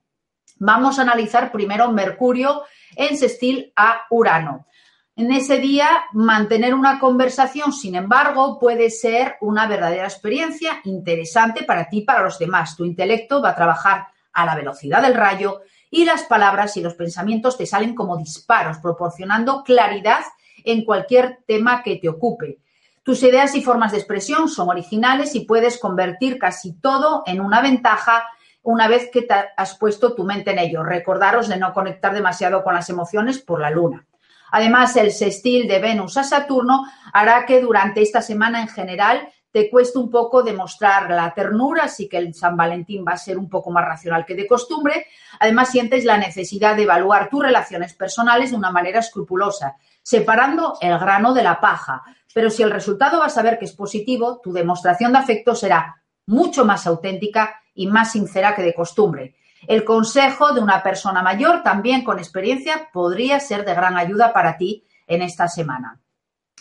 Vamos 0.59 0.99
a 0.99 1.03
analizar 1.03 1.51
primero 1.51 1.91
Mercurio 1.91 2.63
en 2.95 3.17
sextil 3.17 3.73
a 3.75 4.03
Urano. 4.11 4.67
En 5.15 5.31
ese 5.31 5.59
día, 5.59 6.05
mantener 6.13 6.73
una 6.73 6.99
conversación, 6.99 7.75
sin 7.75 7.97
embargo, 7.97 8.59
puede 8.59 8.89
ser 8.89 9.37
una 9.43 9.67
verdadera 9.67 10.05
experiencia 10.05 10.81
interesante 10.85 11.65
para 11.65 11.91
ti 11.91 11.99
y 11.99 12.05
para 12.05 12.23
los 12.23 12.39
demás. 12.39 12.77
Tu 12.77 12.87
intelecto 12.87 13.43
va 13.43 13.51
a 13.51 13.55
trabajar 13.55 14.07
a 14.33 14.47
la 14.47 14.55
velocidad 14.55 15.03
del 15.03 15.15
rayo 15.15 15.61
y 15.91 16.07
las 16.07 16.23
palabras 16.23 16.79
y 16.79 16.81
los 16.81 16.95
pensamientos 16.95 17.59
te 17.59 17.67
salen 17.67 17.95
como 17.95 18.17
disparos, 18.17 18.79
proporcionando 18.79 19.63
claridad 19.63 20.23
en 20.65 20.83
cualquier 20.83 21.41
tema 21.47 21.83
que 21.83 21.97
te 21.97 22.09
ocupe. 22.09 22.61
Tus 23.03 23.23
ideas 23.23 23.55
y 23.55 23.63
formas 23.63 23.93
de 23.93 23.99
expresión 23.99 24.49
son 24.49 24.71
originales 24.71 25.35
y 25.35 25.41
puedes 25.41 25.79
convertir 25.79 26.39
casi 26.39 26.73
todo 26.81 27.23
en 27.27 27.43
una 27.43 27.61
ventaja 27.61 28.25
una 28.63 28.89
vez 28.89 29.11
que 29.13 29.27
has 29.59 29.77
puesto 29.77 30.15
tu 30.15 30.25
mente 30.25 30.53
en 30.53 30.59
ello. 30.61 30.83
Recordaros 30.83 31.49
de 31.49 31.59
no 31.59 31.75
conectar 31.75 32.15
demasiado 32.15 32.65
con 32.65 32.73
las 32.73 32.89
emociones 32.89 33.39
por 33.41 33.61
la 33.61 33.71
luna. 33.71 34.07
Además, 34.53 34.95
el 34.97 35.11
sextil 35.13 35.67
de 35.67 35.81
Venus 35.81 36.17
a 36.19 36.25
Saturno 36.25 36.85
hará 37.13 37.47
que 37.47 37.61
durante 37.61 38.03
esta 38.03 38.23
semana 38.23 38.61
en 38.61 38.69
general 38.69 39.29
te 39.51 39.71
cueste 39.71 39.99
un 39.99 40.11
poco 40.11 40.43
demostrar 40.43 41.11
la 41.11 41.33
ternura, 41.35 41.85
así 41.85 42.09
que 42.09 42.19
el 42.19 42.35
San 42.35 42.57
Valentín 42.57 43.05
va 43.07 43.13
a 43.13 43.19
ser 43.19 43.39
un 43.39 43.49
poco 43.49 43.71
más 43.71 43.85
racional 43.85 44.25
que 44.25 44.35
de 44.35 44.47
costumbre. 44.47 45.07
Además, 45.41 45.71
sientes 45.71 46.05
la 46.05 46.19
necesidad 46.19 46.77
de 46.77 46.83
evaluar 46.83 47.29
tus 47.31 47.43
relaciones 47.43 47.95
personales 47.95 48.51
de 48.51 48.57
una 48.57 48.71
manera 48.71 49.01
escrupulosa, 49.01 49.77
separando 50.03 50.77
el 50.81 50.99
grano 50.99 51.33
de 51.33 51.43
la 51.43 51.61
paja. 51.61 52.03
Pero 52.35 52.51
si 52.51 52.63
el 52.63 52.71
resultado 52.71 53.21
vas 53.21 53.37
a 53.39 53.43
ver 53.43 53.59
que 53.59 53.65
es 53.65 53.73
positivo, 53.73 54.41
tu 54.43 54.53
demostración 54.53 55.13
de 55.13 55.19
afecto 55.19 55.55
será 55.55 56.03
mucho 56.27 56.65
más 56.65 56.87
auténtica 56.87 57.57
y 57.75 57.87
más 57.87 58.13
sincera 58.13 58.55
que 58.55 58.63
de 58.63 58.75
costumbre. 58.75 59.35
El 59.67 59.85
consejo 59.85 60.53
de 60.53 60.61
una 60.61 60.83
persona 60.83 61.23
mayor, 61.23 61.63
también 61.63 62.03
con 62.05 62.19
experiencia, 62.19 62.89
podría 62.93 63.39
ser 63.41 63.65
de 63.65 63.75
gran 63.75 63.97
ayuda 63.97 64.33
para 64.33 64.57
ti 64.57 64.85
en 65.07 65.23
esta 65.23 65.49
semana. 65.49 66.01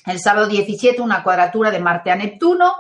El 0.06 0.20
sábado 0.20 0.48
17, 0.48 1.02
una 1.02 1.24
cuadratura 1.24 1.72
de 1.72 1.80
Marte 1.80 2.12
a 2.12 2.16
Neptuno, 2.16 2.76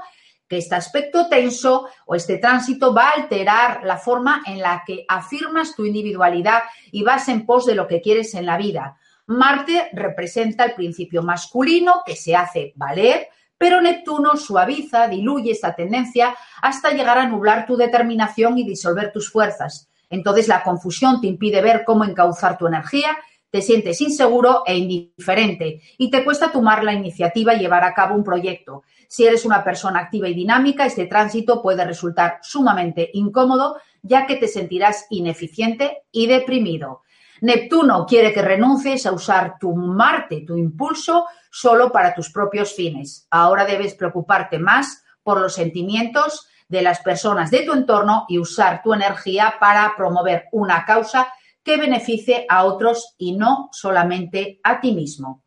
que 0.47 0.57
este 0.57 0.75
aspecto 0.75 1.27
tenso 1.29 1.87
o 2.05 2.15
este 2.15 2.37
tránsito 2.37 2.93
va 2.93 3.09
a 3.09 3.21
alterar 3.21 3.83
la 3.83 3.97
forma 3.97 4.41
en 4.45 4.59
la 4.59 4.83
que 4.85 5.05
afirmas 5.07 5.75
tu 5.75 5.85
individualidad 5.85 6.63
y 6.91 7.03
vas 7.03 7.29
en 7.29 7.45
pos 7.45 7.65
de 7.65 7.75
lo 7.75 7.87
que 7.87 8.01
quieres 8.01 8.33
en 8.33 8.45
la 8.45 8.57
vida. 8.57 8.97
Marte 9.27 9.89
representa 9.93 10.65
el 10.65 10.73
principio 10.73 11.23
masculino 11.23 12.03
que 12.05 12.15
se 12.15 12.35
hace 12.35 12.73
valer, 12.75 13.29
pero 13.57 13.79
Neptuno 13.79 14.35
suaviza, 14.35 15.07
diluye 15.07 15.51
esta 15.51 15.73
tendencia 15.73 16.35
hasta 16.61 16.91
llegar 16.91 17.17
a 17.17 17.27
nublar 17.27 17.65
tu 17.65 17.77
determinación 17.77 18.57
y 18.57 18.65
disolver 18.65 19.11
tus 19.13 19.31
fuerzas. 19.31 19.90
Entonces 20.11 20.47
la 20.47 20.61
confusión 20.61 21.19
te 21.19 21.27
impide 21.27 21.61
ver 21.61 21.83
cómo 21.83 22.03
encauzar 22.03 22.57
tu 22.57 22.67
energía, 22.67 23.17
te 23.49 23.61
sientes 23.61 23.99
inseguro 23.99 24.63
e 24.65 24.77
indiferente 24.77 25.81
y 25.97 26.11
te 26.11 26.23
cuesta 26.23 26.51
tomar 26.51 26.83
la 26.83 26.93
iniciativa 26.93 27.53
y 27.53 27.59
llevar 27.59 27.83
a 27.83 27.93
cabo 27.93 28.15
un 28.15 28.23
proyecto. 28.23 28.83
Si 29.07 29.25
eres 29.25 29.43
una 29.43 29.63
persona 29.63 29.99
activa 29.99 30.29
y 30.29 30.33
dinámica, 30.33 30.85
este 30.85 31.07
tránsito 31.07 31.61
puede 31.61 31.83
resultar 31.83 32.39
sumamente 32.43 33.09
incómodo 33.13 33.77
ya 34.03 34.25
que 34.25 34.35
te 34.35 34.47
sentirás 34.47 35.05
ineficiente 35.09 36.03
y 36.11 36.27
deprimido. 36.27 37.01
Neptuno 37.41 38.05
quiere 38.05 38.33
que 38.33 38.41
renuncies 38.41 39.05
a 39.05 39.11
usar 39.11 39.57
tu 39.59 39.75
Marte, 39.75 40.43
tu 40.45 40.57
impulso, 40.57 41.25
solo 41.49 41.91
para 41.91 42.13
tus 42.13 42.31
propios 42.31 42.73
fines. 42.73 43.27
Ahora 43.31 43.65
debes 43.65 43.95
preocuparte 43.95 44.59
más 44.59 45.03
por 45.23 45.41
los 45.41 45.55
sentimientos 45.55 46.47
de 46.71 46.81
las 46.81 47.01
personas 47.01 47.51
de 47.51 47.63
tu 47.63 47.73
entorno 47.73 48.25
y 48.29 48.39
usar 48.39 48.81
tu 48.81 48.93
energía 48.93 49.55
para 49.59 49.93
promover 49.97 50.45
una 50.53 50.85
causa 50.85 51.27
que 51.61 51.75
beneficie 51.75 52.45
a 52.49 52.63
otros 52.63 53.13
y 53.17 53.33
no 53.33 53.69
solamente 53.73 54.61
a 54.63 54.79
ti 54.79 54.93
mismo. 54.93 55.43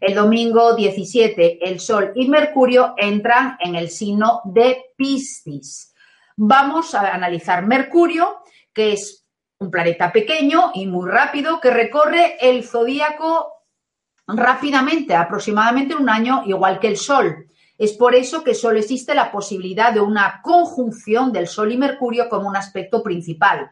El 0.00 0.14
domingo 0.14 0.76
17, 0.76 1.68
el 1.68 1.80
Sol 1.80 2.12
y 2.14 2.28
Mercurio 2.28 2.94
entran 2.96 3.58
en 3.58 3.74
el 3.74 3.90
signo 3.90 4.40
de 4.44 4.84
Piscis. 4.96 5.92
Vamos 6.36 6.94
a 6.94 7.12
analizar 7.12 7.66
Mercurio, 7.66 8.38
que 8.72 8.92
es 8.92 9.26
un 9.58 9.72
planeta 9.72 10.12
pequeño 10.12 10.70
y 10.74 10.86
muy 10.86 11.10
rápido 11.10 11.60
que 11.60 11.70
recorre 11.70 12.36
el 12.40 12.62
zodíaco 12.62 13.52
rápidamente, 14.28 15.16
aproximadamente 15.16 15.96
un 15.96 16.08
año, 16.08 16.44
igual 16.46 16.78
que 16.78 16.86
el 16.86 16.96
Sol. 16.96 17.47
Es 17.78 17.92
por 17.92 18.16
eso 18.16 18.42
que 18.42 18.54
solo 18.54 18.80
existe 18.80 19.14
la 19.14 19.30
posibilidad 19.30 19.92
de 19.92 20.00
una 20.00 20.40
conjunción 20.42 21.32
del 21.32 21.46
Sol 21.46 21.70
y 21.72 21.78
Mercurio 21.78 22.28
como 22.28 22.48
un 22.48 22.56
aspecto 22.56 23.04
principal. 23.04 23.70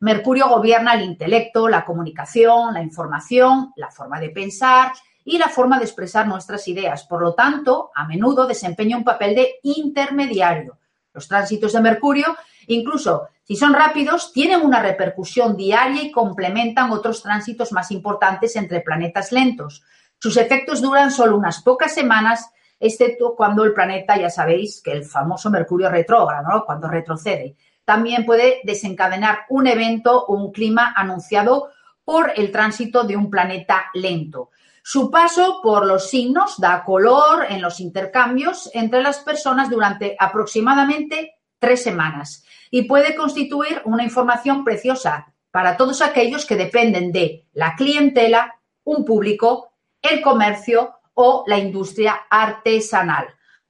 Mercurio 0.00 0.48
gobierna 0.48 0.94
el 0.94 1.02
intelecto, 1.02 1.68
la 1.68 1.84
comunicación, 1.84 2.72
la 2.72 2.82
información, 2.82 3.72
la 3.74 3.90
forma 3.90 4.20
de 4.20 4.30
pensar 4.30 4.92
y 5.24 5.38
la 5.38 5.48
forma 5.48 5.78
de 5.78 5.86
expresar 5.86 6.28
nuestras 6.28 6.68
ideas. 6.68 7.02
Por 7.04 7.20
lo 7.20 7.34
tanto, 7.34 7.90
a 7.96 8.06
menudo 8.06 8.46
desempeña 8.46 8.96
un 8.96 9.02
papel 9.02 9.34
de 9.34 9.54
intermediario. 9.64 10.78
Los 11.12 11.26
tránsitos 11.26 11.72
de 11.72 11.80
Mercurio, 11.80 12.36
incluso 12.68 13.28
si 13.42 13.56
son 13.56 13.72
rápidos, 13.72 14.32
tienen 14.32 14.60
una 14.60 14.80
repercusión 14.80 15.56
diaria 15.56 16.02
y 16.02 16.12
complementan 16.12 16.92
otros 16.92 17.22
tránsitos 17.22 17.72
más 17.72 17.90
importantes 17.90 18.54
entre 18.54 18.82
planetas 18.82 19.32
lentos. 19.32 19.82
Sus 20.20 20.36
efectos 20.36 20.80
duran 20.80 21.10
solo 21.10 21.36
unas 21.36 21.62
pocas 21.62 21.92
semanas, 21.92 22.50
excepto 22.80 23.34
cuando 23.36 23.64
el 23.64 23.72
planeta, 23.72 24.16
ya 24.16 24.30
sabéis, 24.30 24.80
que 24.82 24.92
el 24.92 25.04
famoso 25.04 25.50
Mercurio 25.50 25.90
retrógrado, 25.90 26.64
cuando 26.64 26.88
retrocede. 26.88 27.56
También 27.84 28.26
puede 28.26 28.60
desencadenar 28.64 29.40
un 29.48 29.66
evento 29.66 30.24
o 30.26 30.34
un 30.34 30.52
clima 30.52 30.92
anunciado 30.96 31.70
por 32.04 32.32
el 32.36 32.50
tránsito 32.50 33.04
de 33.04 33.16
un 33.16 33.30
planeta 33.30 33.86
lento. 33.94 34.50
Su 34.82 35.10
paso 35.10 35.60
por 35.62 35.84
los 35.84 36.08
signos 36.08 36.58
da 36.58 36.82
color 36.84 37.46
en 37.50 37.60
los 37.60 37.80
intercambios 37.80 38.70
entre 38.72 39.02
las 39.02 39.18
personas 39.18 39.68
durante 39.68 40.16
aproximadamente 40.18 41.34
tres 41.58 41.82
semanas 41.82 42.44
y 42.70 42.82
puede 42.82 43.14
constituir 43.14 43.82
una 43.84 44.04
información 44.04 44.64
preciosa 44.64 45.34
para 45.50 45.76
todos 45.76 46.00
aquellos 46.00 46.46
que 46.46 46.56
dependen 46.56 47.12
de 47.12 47.46
la 47.52 47.74
clientela, 47.76 48.54
un 48.84 49.04
público, 49.04 49.72
el 50.00 50.22
comercio 50.22 50.97
o 51.20 51.42
la 51.48 51.58
industria 51.58 52.26
artesanal. 52.30 53.26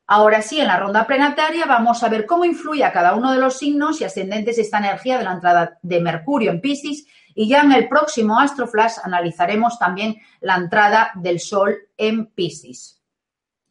Ahora 0.06 0.42
sí, 0.42 0.60
en 0.60 0.66
la 0.66 0.78
ronda 0.78 1.06
planetaria 1.06 1.64
vamos 1.64 2.02
a 2.02 2.10
ver 2.10 2.26
cómo 2.26 2.44
influye 2.44 2.84
a 2.84 2.92
cada 2.92 3.14
uno 3.14 3.32
de 3.32 3.38
los 3.38 3.56
signos 3.56 4.00
y 4.00 4.04
ascendentes 4.04 4.58
esta 4.58 4.76
energía 4.76 5.16
de 5.16 5.24
la 5.24 5.32
entrada 5.32 5.78
de 5.80 6.00
Mercurio 6.00 6.50
en 6.50 6.60
Piscis 6.60 7.06
y 7.34 7.48
ya 7.48 7.62
en 7.62 7.72
el 7.72 7.88
próximo 7.88 8.38
Astroflash 8.38 8.98
analizaremos 9.02 9.78
también 9.78 10.16
la 10.40 10.56
entrada 10.56 11.10
del 11.14 11.40
Sol 11.40 11.74
en 11.96 12.26
Piscis. 12.26 13.00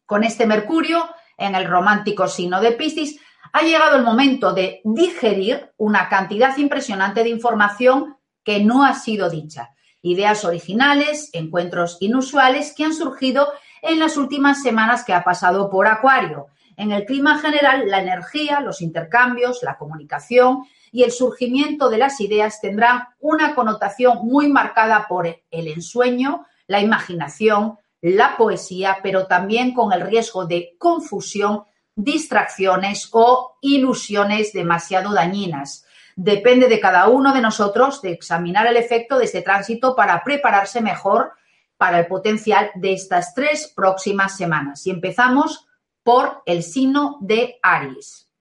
Con 0.08 0.24
este 0.24 0.48
Mercurio 0.48 1.08
en 1.38 1.54
el 1.54 1.66
romántico 1.66 2.28
signo 2.28 2.60
de 2.62 2.72
Piscis 2.72 3.20
ha 3.54 3.62
llegado 3.62 3.96
el 3.96 4.04
momento 4.04 4.54
de 4.54 4.82
digerir 4.86 5.72
una 5.78 6.10
cantidad 6.10 6.58
impresionante 6.58 7.22
de 7.22 7.30
información 7.30 8.18
que 8.44 8.60
no 8.60 8.84
ha 8.84 8.96
sido 8.96 9.30
dicha. 9.30 9.70
Ideas 10.02 10.46
originales, 10.46 11.30
encuentros 11.34 11.98
inusuales 12.00 12.74
que 12.76 12.86
han 12.86 12.94
surgido 12.94 13.48
en 13.82 14.00
las 14.00 14.18
últimas 14.18 14.62
semanas 14.62 15.04
que 15.04 15.14
ha 15.14 15.24
pasado 15.24 15.70
por 15.70 15.88
Acuario. 15.88 16.48
En 16.76 16.92
el 16.92 17.06
clima 17.06 17.40
general, 17.40 17.90
la 17.90 18.02
energía, 18.02 18.60
los 18.60 18.82
intercambios, 18.82 19.64
la 19.64 19.78
comunicación 19.78 20.64
y 20.92 21.04
el 21.04 21.12
surgimiento 21.12 21.90
de 21.90 21.98
las 21.98 22.22
ideas 22.22 22.62
tendrán 22.62 23.08
una 23.20 23.56
connotación 23.56 24.20
muy 24.24 24.48
marcada 24.48 25.08
por 25.08 25.26
el 25.28 25.68
ensueño, 25.68 26.46
la 26.68 26.80
imaginación, 26.80 27.80
la 28.02 28.38
poesía, 28.38 29.00
pero 29.02 29.26
también 29.26 29.74
con 29.74 29.92
el 29.92 30.02
riesgo 30.02 30.46
de 30.46 30.76
confusión 30.78 31.64
distracciones 31.96 33.10
o 33.12 33.58
ilusiones 33.60 34.54
demasiado 34.54 35.14
dañinas. 35.14 35.84
Depende 36.16 36.68
de 36.68 36.80
cada 36.80 37.08
uno 37.08 37.34
de 37.34 37.42
nosotros 37.42 38.02
de 38.02 38.12
examinar 38.12 38.68
el 38.68 38.78
efecto 38.78 39.18
de 39.18 39.26
este 39.26 39.42
tránsito 39.42 39.96
para 39.96 40.24
prepararse 40.24 40.80
mejor 40.80 41.32
para 41.78 42.00
el 42.00 42.08
potencial 42.08 42.72
de 42.76 42.94
estas 42.94 43.34
tres 43.34 43.72
próximas 43.76 44.36
semanas. 44.36 44.86
Y 44.88 44.92
empezamos 44.92 45.68
por 46.04 46.42
el 46.46 46.64
signo 46.64 47.18
de 47.22 47.60
Aries. 47.62 48.32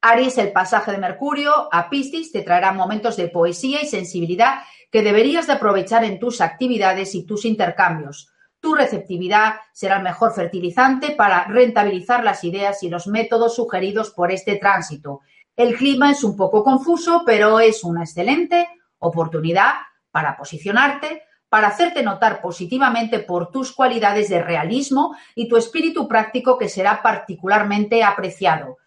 Aries, 0.00 0.36
el 0.38 0.52
pasaje 0.52 0.92
de 0.92 0.98
Mercurio 0.98 1.68
a 1.72 1.88
Piscis 1.88 2.30
te 2.30 2.42
traerá 2.42 2.72
momentos 2.72 3.16
de 3.16 3.28
poesía 3.28 3.82
y 3.82 3.86
sensibilidad 3.86 4.60
que 4.90 5.02
deberías 5.02 5.46
de 5.46 5.54
aprovechar 5.54 6.04
en 6.04 6.18
tus 6.18 6.40
actividades 6.40 7.14
y 7.14 7.24
tus 7.24 7.44
intercambios. 7.44 8.30
Tu 8.60 8.74
receptividad 8.74 9.56
será 9.72 9.96
el 9.96 10.02
mejor 10.02 10.32
fertilizante 10.32 11.10
para 11.12 11.44
rentabilizar 11.44 12.22
las 12.22 12.44
ideas 12.44 12.82
y 12.82 12.88
los 12.88 13.06
métodos 13.06 13.56
sugeridos 13.56 14.10
por 14.10 14.30
este 14.30 14.56
tránsito. 14.56 15.20
El 15.56 15.74
clima 15.76 16.10
es 16.10 16.22
un 16.22 16.36
poco 16.36 16.62
confuso, 16.62 17.22
pero 17.26 17.60
es 17.60 17.82
una 17.82 18.02
excelente 18.02 18.68
oportunidad 18.98 19.72
para 20.10 20.36
posicionarte, 20.36 21.22
para 21.54 21.68
hacerte 21.68 22.02
notar 22.02 22.40
positivamente 22.40 23.20
por 23.20 23.52
tus 23.52 23.70
cualidades 23.70 24.28
de 24.28 24.42
realismo 24.42 25.14
y 25.36 25.46
tu 25.48 25.56
espíritu 25.56 26.08
práctico 26.08 26.58
que 26.58 26.68
será 26.68 27.00
particularmente 27.00 28.02
apreciado. 28.02 28.78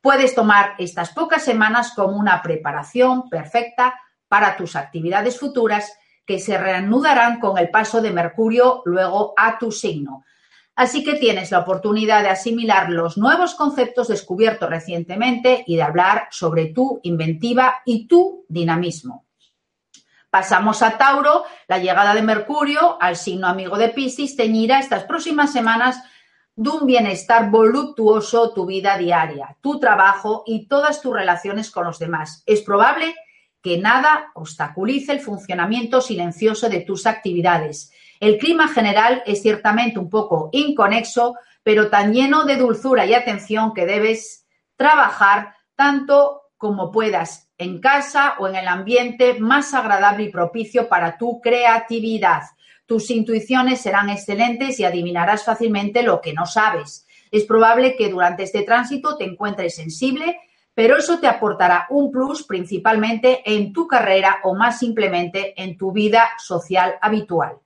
Puedes 0.00 0.34
tomar 0.34 0.74
estas 0.78 1.10
pocas 1.10 1.44
semanas 1.44 1.92
como 1.94 2.16
una 2.16 2.42
preparación 2.42 3.30
perfecta 3.30 3.94
para 4.26 4.56
tus 4.56 4.74
actividades 4.74 5.38
futuras 5.38 5.96
que 6.26 6.40
se 6.40 6.58
reanudarán 6.58 7.38
con 7.38 7.58
el 7.58 7.70
paso 7.70 8.02
de 8.02 8.10
Mercurio 8.10 8.82
luego 8.86 9.32
a 9.36 9.56
tu 9.56 9.70
signo. 9.70 10.24
Así 10.74 11.04
que 11.04 11.14
tienes 11.14 11.52
la 11.52 11.60
oportunidad 11.60 12.24
de 12.24 12.30
asimilar 12.30 12.90
los 12.90 13.16
nuevos 13.16 13.54
conceptos 13.54 14.08
descubiertos 14.08 14.68
recientemente 14.68 15.62
y 15.64 15.76
de 15.76 15.82
hablar 15.82 16.26
sobre 16.32 16.72
tu 16.72 16.98
inventiva 17.04 17.82
y 17.84 18.08
tu 18.08 18.44
dinamismo. 18.48 19.25
Pasamos 20.36 20.82
a 20.82 20.98
Tauro, 20.98 21.44
la 21.66 21.78
llegada 21.78 22.12
de 22.12 22.20
Mercurio 22.20 22.98
al 23.00 23.16
signo 23.16 23.46
amigo 23.46 23.78
de 23.78 23.88
Piscis 23.88 24.36
teñirá 24.36 24.80
estas 24.80 25.04
próximas 25.04 25.50
semanas 25.50 26.02
de 26.54 26.68
un 26.68 26.84
bienestar 26.84 27.50
voluptuoso 27.50 28.52
tu 28.52 28.66
vida 28.66 28.98
diaria, 28.98 29.56
tu 29.62 29.80
trabajo 29.80 30.42
y 30.44 30.68
todas 30.68 31.00
tus 31.00 31.14
relaciones 31.14 31.70
con 31.70 31.84
los 31.84 31.98
demás. 31.98 32.42
Es 32.44 32.60
probable 32.60 33.14
que 33.62 33.78
nada 33.78 34.26
obstaculice 34.34 35.12
el 35.12 35.20
funcionamiento 35.20 36.02
silencioso 36.02 36.68
de 36.68 36.80
tus 36.80 37.06
actividades. 37.06 37.90
El 38.20 38.36
clima 38.36 38.68
general 38.68 39.22
es 39.24 39.40
ciertamente 39.40 39.98
un 39.98 40.10
poco 40.10 40.50
inconexo, 40.52 41.36
pero 41.62 41.88
tan 41.88 42.12
lleno 42.12 42.44
de 42.44 42.56
dulzura 42.56 43.06
y 43.06 43.14
atención 43.14 43.72
que 43.72 43.86
debes 43.86 44.46
trabajar 44.76 45.54
tanto 45.76 46.42
como 46.58 46.92
puedas 46.92 47.45
en 47.58 47.80
casa 47.80 48.34
o 48.38 48.48
en 48.48 48.56
el 48.56 48.68
ambiente 48.68 49.38
más 49.40 49.74
agradable 49.74 50.24
y 50.24 50.30
propicio 50.30 50.88
para 50.88 51.16
tu 51.16 51.40
creatividad. 51.40 52.42
Tus 52.86 53.10
intuiciones 53.10 53.80
serán 53.80 54.10
excelentes 54.10 54.78
y 54.78 54.84
adivinarás 54.84 55.44
fácilmente 55.44 56.02
lo 56.02 56.20
que 56.20 56.32
no 56.32 56.46
sabes. 56.46 57.06
Es 57.30 57.44
probable 57.44 57.96
que 57.96 58.08
durante 58.08 58.44
este 58.44 58.62
tránsito 58.62 59.16
te 59.16 59.24
encuentres 59.24 59.74
sensible 59.74 60.38
pero 60.76 60.98
eso 60.98 61.18
te 61.18 61.26
aportará 61.26 61.86
un 61.88 62.12
plus 62.12 62.42
principalmente 62.42 63.40
en 63.46 63.72
tu 63.72 63.86
carrera 63.86 64.40
o 64.44 64.54
más 64.54 64.78
simplemente 64.78 65.54
en 65.56 65.78
tu 65.78 65.90
vida 65.90 66.28
social 66.36 66.96
habitual. 67.00 67.56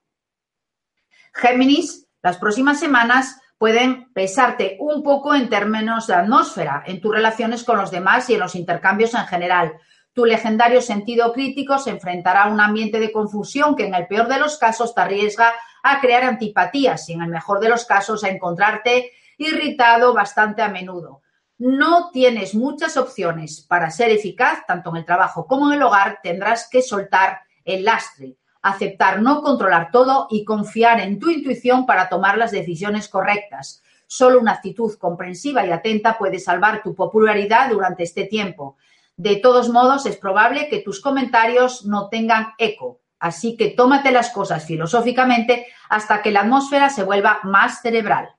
Géminis, 1.35 2.07
las 2.23 2.39
próximas 2.39 2.79
semanas 2.79 3.41
pueden 3.61 4.11
pesarte 4.15 4.79
un 4.81 5.03
poco 5.03 5.35
en 5.35 5.51
términos 5.51 6.07
de 6.07 6.15
atmósfera, 6.15 6.83
en 6.87 6.99
tus 6.99 7.15
relaciones 7.15 7.63
con 7.63 7.77
los 7.77 7.91
demás 7.91 8.31
y 8.31 8.35
en 8.35 8.41
los 8.41 8.55
intercambios 8.55 9.13
en 9.13 9.27
general. 9.27 9.75
Tu 10.15 10.25
legendario 10.25 10.81
sentido 10.81 11.31
crítico 11.35 11.77
se 11.77 11.91
enfrentará 11.91 12.45
a 12.45 12.49
un 12.49 12.59
ambiente 12.59 12.99
de 12.99 13.13
confusión 13.13 13.77
que 13.77 13.85
en 13.85 13.95
el 13.95 14.07
peor 14.07 14.29
de 14.29 14.39
los 14.39 14.57
casos 14.57 14.95
te 14.95 15.03
arriesga 15.03 15.53
a 15.83 16.01
crear 16.01 16.25
antipatías 16.25 17.07
y 17.11 17.13
en 17.13 17.21
el 17.21 17.29
mejor 17.29 17.61
de 17.61 17.69
los 17.69 17.85
casos 17.85 18.25
a 18.25 18.31
encontrarte 18.31 19.13
irritado 19.37 20.15
bastante 20.15 20.63
a 20.63 20.71
menudo 20.71 21.21
no 21.61 22.11
tienes 22.11 22.55
muchas 22.55 22.97
opciones 22.97 23.61
para 23.61 23.91
ser 23.91 24.11
eficaz, 24.11 24.65
tanto 24.67 24.89
en 24.89 24.97
el 24.97 25.05
trabajo 25.05 25.47
como 25.47 25.69
en 25.69 25.75
el 25.75 25.83
hogar, 25.83 26.21
tendrás 26.23 26.67
que 26.71 26.81
soltar 26.81 27.43
el 27.67 27.85
lastre, 27.85 28.39
aceptar 28.63 29.23
no 29.23 29.43
controlar 29.43 29.91
todo 29.91 30.27
y 30.31 30.45
confiar 30.45 31.01
en 31.01 31.19
tu 31.19 31.31
intuición 31.31 31.87
para 31.87 32.09
tomar 32.09 32.37
las 32.37 32.51
decisiones 32.51 33.09
correctas. 33.09 33.83
Solo 34.07 34.41
una 34.41 34.53
actitud 34.53 34.97
comprensiva 34.99 35.65
y 35.65 35.71
atenta 35.71 36.19
puede 36.19 36.39
salvar 36.39 36.83
tu 36.83 36.95
popularidad 36.95 37.71
durante 37.71 38.03
este 38.03 38.25
tiempo. 38.25 38.77
De 39.17 39.37
todos 39.37 39.69
modos, 39.69 40.07
es 40.07 40.17
probable 40.17 40.69
que 40.69 40.81
tus 40.81 41.01
comentarios 41.01 41.85
no 41.85 42.09
tengan 42.09 42.55
eco, 42.59 43.01
así 43.19 43.57
que 43.57 43.69
tómate 43.69 44.11
las 44.11 44.31
cosas 44.31 44.65
filosóficamente 44.65 45.67
hasta 45.89 46.23
que 46.23 46.31
la 46.31 46.41
atmósfera 46.41 46.91
se 46.91 47.05
vuelva 47.05 47.41
más 47.45 47.83
cerebral. 47.83 48.31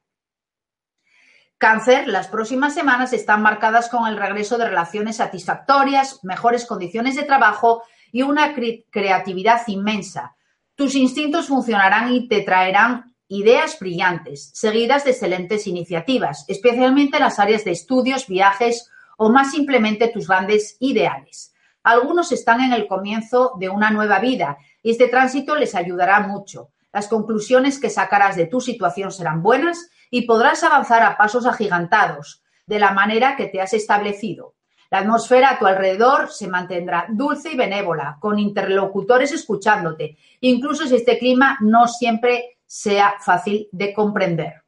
Cáncer, 1.57 2.07
las 2.07 2.27
próximas 2.27 2.73
semanas 2.73 3.13
están 3.13 3.43
marcadas 3.43 3.87
con 3.89 4.07
el 4.07 4.17
regreso 4.17 4.57
de 4.57 4.67
relaciones 4.67 5.17
satisfactorias, 5.17 6.23
mejores 6.23 6.65
condiciones 6.65 7.15
de 7.15 7.21
trabajo 7.21 7.83
y 8.11 8.21
una 8.21 8.53
creatividad 8.53 9.61
inmensa. 9.67 10.35
Tus 10.75 10.95
instintos 10.95 11.47
funcionarán 11.47 12.13
y 12.13 12.27
te 12.27 12.41
traerán 12.41 13.15
ideas 13.27 13.79
brillantes, 13.79 14.51
seguidas 14.53 15.05
de 15.05 15.11
excelentes 15.11 15.65
iniciativas, 15.65 16.43
especialmente 16.47 17.17
en 17.17 17.23
las 17.23 17.39
áreas 17.39 17.63
de 17.63 17.71
estudios, 17.71 18.27
viajes 18.27 18.89
o 19.17 19.29
más 19.29 19.51
simplemente 19.51 20.09
tus 20.09 20.27
grandes 20.27 20.75
ideales. 20.79 21.53
Algunos 21.83 22.31
están 22.31 22.61
en 22.61 22.73
el 22.73 22.87
comienzo 22.87 23.53
de 23.59 23.69
una 23.69 23.89
nueva 23.89 24.19
vida 24.19 24.57
y 24.83 24.91
este 24.91 25.07
tránsito 25.07 25.55
les 25.55 25.75
ayudará 25.75 26.19
mucho. 26.19 26.69
Las 26.91 27.07
conclusiones 27.07 27.79
que 27.79 27.89
sacarás 27.89 28.35
de 28.35 28.47
tu 28.47 28.59
situación 28.59 29.11
serán 29.11 29.41
buenas 29.41 29.89
y 30.09 30.23
podrás 30.23 30.63
avanzar 30.63 31.01
a 31.03 31.17
pasos 31.17 31.45
agigantados, 31.45 32.43
de 32.65 32.79
la 32.79 32.91
manera 32.91 33.35
que 33.35 33.47
te 33.47 33.61
has 33.61 33.73
establecido. 33.73 34.55
La 34.91 34.99
atmósfera 34.99 35.51
a 35.51 35.59
tu 35.59 35.65
alrededor 35.65 36.29
se 36.29 36.47
mantendrá 36.47 37.05
dulce 37.09 37.53
y 37.53 37.55
benévola, 37.55 38.17
con 38.19 38.37
interlocutores 38.37 39.31
escuchándote, 39.31 40.17
incluso 40.41 40.85
si 40.85 40.95
este 40.95 41.17
clima 41.17 41.57
no 41.61 41.87
siempre 41.87 42.57
sea 42.65 43.15
fácil 43.19 43.69
de 43.71 43.93
comprender. 43.93 44.63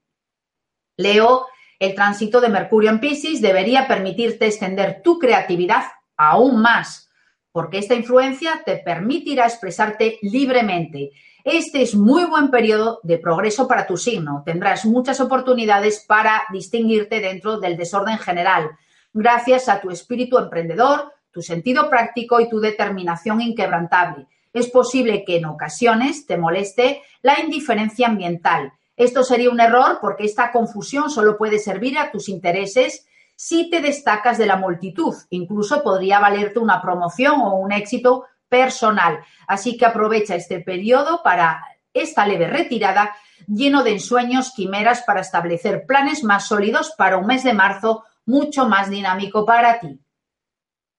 Leo, 0.97 1.47
el 1.77 1.93
tránsito 1.93 2.39
de 2.39 2.49
Mercurio 2.49 2.89
en 2.89 2.99
Pisces 2.99 3.41
debería 3.41 3.87
permitirte 3.87 4.47
extender 4.47 5.01
tu 5.03 5.19
creatividad 5.19 5.83
aún 6.15 6.61
más, 6.61 7.11
porque 7.51 7.79
esta 7.79 7.93
influencia 7.93 8.61
te 8.65 8.77
permitirá 8.77 9.45
expresarte 9.45 10.19
libremente 10.21 11.11
este 11.43 11.81
es 11.81 11.93
muy 11.93 12.23
buen 12.23 12.49
periodo 12.49 13.01
de 13.03 13.17
progreso 13.17 13.67
para 13.67 13.85
tu 13.85 13.97
signo. 13.97 14.43
Tendrás 14.45 14.85
muchas 14.85 15.19
oportunidades 15.19 15.99
para 16.07 16.43
distinguirte 16.53 17.19
dentro 17.19 17.59
del 17.59 17.75
desorden 17.75 18.17
general, 18.17 18.71
gracias 19.13 19.69
a 19.69 19.79
tu 19.79 19.91
espíritu 19.91 20.37
emprendedor, 20.37 21.13
tu 21.31 21.41
sentido 21.41 21.89
práctico 21.89 22.39
y 22.39 22.49
tu 22.49 22.59
determinación 22.59 23.41
inquebrantable. 23.41 24.27
Es 24.51 24.69
posible 24.69 25.23
que 25.25 25.37
en 25.37 25.45
ocasiones 25.45 26.25
te 26.27 26.37
moleste 26.37 27.01
la 27.21 27.39
indiferencia 27.39 28.07
ambiental. 28.07 28.73
Esto 28.95 29.23
sería 29.23 29.49
un 29.49 29.59
error 29.59 29.97
porque 30.01 30.25
esta 30.25 30.51
confusión 30.51 31.09
solo 31.09 31.37
puede 31.37 31.57
servir 31.57 31.97
a 31.97 32.11
tus 32.11 32.29
intereses 32.29 33.07
si 33.35 33.69
te 33.69 33.81
destacas 33.81 34.37
de 34.37 34.45
la 34.45 34.57
multitud. 34.57 35.15
Incluso 35.31 35.81
podría 35.81 36.19
valerte 36.19 36.59
una 36.59 36.81
promoción 36.81 37.41
o 37.41 37.55
un 37.55 37.71
éxito 37.71 38.25
personal. 38.47 39.19
Así 39.47 39.77
que 39.77 39.87
aprovecha 39.87 40.35
este 40.35 40.59
periodo 40.59 41.21
para 41.23 41.63
esta 41.91 42.27
leve 42.27 42.47
retirada 42.47 43.15
lleno 43.47 43.83
de 43.83 43.93
ensueños, 43.93 44.53
quimeras 44.55 45.01
para 45.01 45.21
establecer 45.21 45.85
planes 45.85 46.23
más 46.23 46.47
sólidos 46.47 46.93
para 46.97 47.17
un 47.17 47.25
mes 47.25 47.43
de 47.43 47.53
marzo 47.53 48.03
mucho 48.25 48.67
más 48.67 48.89
dinámico 48.89 49.45
para 49.45 49.79
ti. 49.79 49.99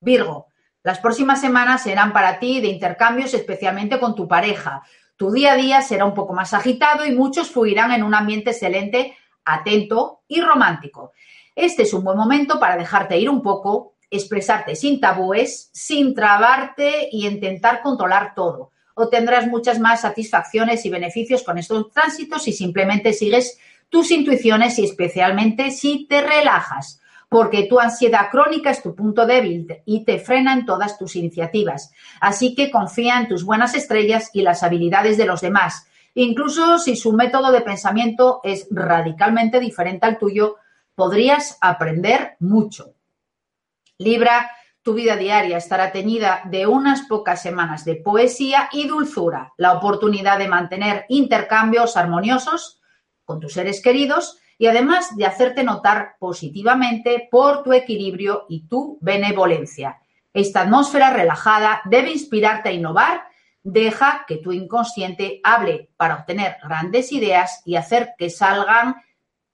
Virgo, 0.01 0.49
las 0.83 0.99
próximas 0.99 1.41
semanas 1.41 1.83
serán 1.83 2.13
para 2.13 2.39
ti 2.39 2.61
de 2.61 2.69
intercambios 2.69 3.33
especialmente 3.33 3.99
con 3.99 4.15
tu 4.15 4.29
pareja. 4.29 4.83
Tu 5.17 5.33
día 5.33 5.53
a 5.53 5.57
día 5.57 5.81
será 5.81 6.05
un 6.05 6.15
poco 6.15 6.35
más 6.35 6.53
agitado 6.53 7.07
y 7.07 7.15
muchos 7.15 7.51
fluirán 7.51 7.93
en 7.93 8.03
un 8.03 8.15
ambiente 8.15 8.51
excelente, 8.51 9.17
atento 9.45 10.23
y 10.29 10.41
romántico. 10.41 11.13
Este 11.55 11.85
es 11.85 11.95
un 11.95 12.05
buen 12.05 12.19
momento 12.19 12.59
para 12.59 12.77
dejarte 12.77 13.19
ir 13.19 13.31
un 13.31 13.41
poco, 13.41 13.95
expresarte 14.11 14.77
sin 14.77 15.01
tabúes, 15.01 15.71
sin 15.73 16.15
trabarte 16.15 17.09
y 17.11 17.27
intentar 17.27 17.81
controlar 17.81 18.35
todo. 18.35 18.73
Obtendrás 18.95 19.47
muchas 19.47 19.79
más 19.79 20.03
satisfacciones 20.03 20.85
y 20.85 20.91
beneficios 20.91 21.43
con 21.43 21.59
estos 21.59 21.91
tránsitos 21.93 22.43
si 22.43 22.53
simplemente 22.53 23.13
sigues 23.13 23.59
tus 23.89 24.11
intuiciones 24.11 24.79
y 24.79 24.85
especialmente 24.85 25.71
si 25.71 26.07
te 26.07 26.21
relajas, 26.21 27.01
porque 27.35 27.65
tu 27.65 27.81
ansiedad 27.81 28.31
crónica 28.31 28.71
es 28.71 28.81
tu 28.81 28.95
punto 28.95 29.27
débil 29.27 29.67
y 29.87 30.05
te 30.05 30.21
frena 30.21 30.53
en 30.53 30.65
todas 30.65 30.97
tus 30.97 31.17
iniciativas. 31.17 31.91
Así 32.21 32.55
que 32.55 32.71
confía 32.71 33.19
en 33.19 33.27
tus 33.27 33.43
buenas 33.43 33.75
estrellas 33.75 34.31
y 34.33 34.43
las 34.43 34.63
habilidades 34.63 35.17
de 35.17 35.27
los 35.27 35.41
demás. 35.41 35.89
Incluso 36.15 36.79
si 36.79 36.95
su 36.95 37.13
método 37.13 37.51
de 37.51 37.63
pensamiento 37.63 38.39
es 38.45 38.69
radicalmente 38.71 39.59
diferente 39.59 40.07
al 40.07 40.17
tuyo, 40.17 40.59
podrías 40.95 41.59
aprender 41.61 42.37
mucho. 42.39 42.95
Libra, 43.99 44.53
tu 44.83 44.95
vida 44.95 45.17
diaria 45.17 45.57
estará 45.57 45.91
teñida 45.91 46.43
de 46.45 46.69
unas 46.69 47.03
pocas 47.09 47.43
semanas 47.43 47.85
de 47.85 47.97
poesía 47.97 48.69
y 48.71 48.87
dulzura, 48.87 49.55
la 49.57 49.73
oportunidad 49.73 50.39
de 50.39 50.47
mantener 50.47 51.05
intercambios 51.09 51.97
armoniosos 51.97 52.81
con 53.25 53.41
tus 53.41 53.55
seres 53.55 53.83
queridos 53.83 54.39
y 54.59 54.67
además 54.67 55.17
de 55.17 55.27
hacerte 55.27 55.65
notar 55.65 56.17
positivamente 56.19 57.29
por 57.31 57.63
tu 57.63 57.73
equilibrio 57.73 58.47
y 58.49 58.67
tu 58.67 58.99
benevolencia. 59.01 59.99
Esta 60.33 60.63
atmósfera 60.63 61.11
relajada 61.11 61.83
debe 61.85 62.11
inspirarte 62.11 62.69
a 62.69 62.73
innovar 62.73 63.35
Deja 63.67 64.27
que 64.29 64.37
tu 64.37 64.53
inconsciente 64.53 65.41
hable 65.43 65.89
para 65.97 66.17
obtener 66.17 66.59
grandes 66.63 67.13
ideas 67.13 67.63
y 67.65 67.77
hacer 67.77 68.11
que 68.19 68.29
salgan, 68.29 68.97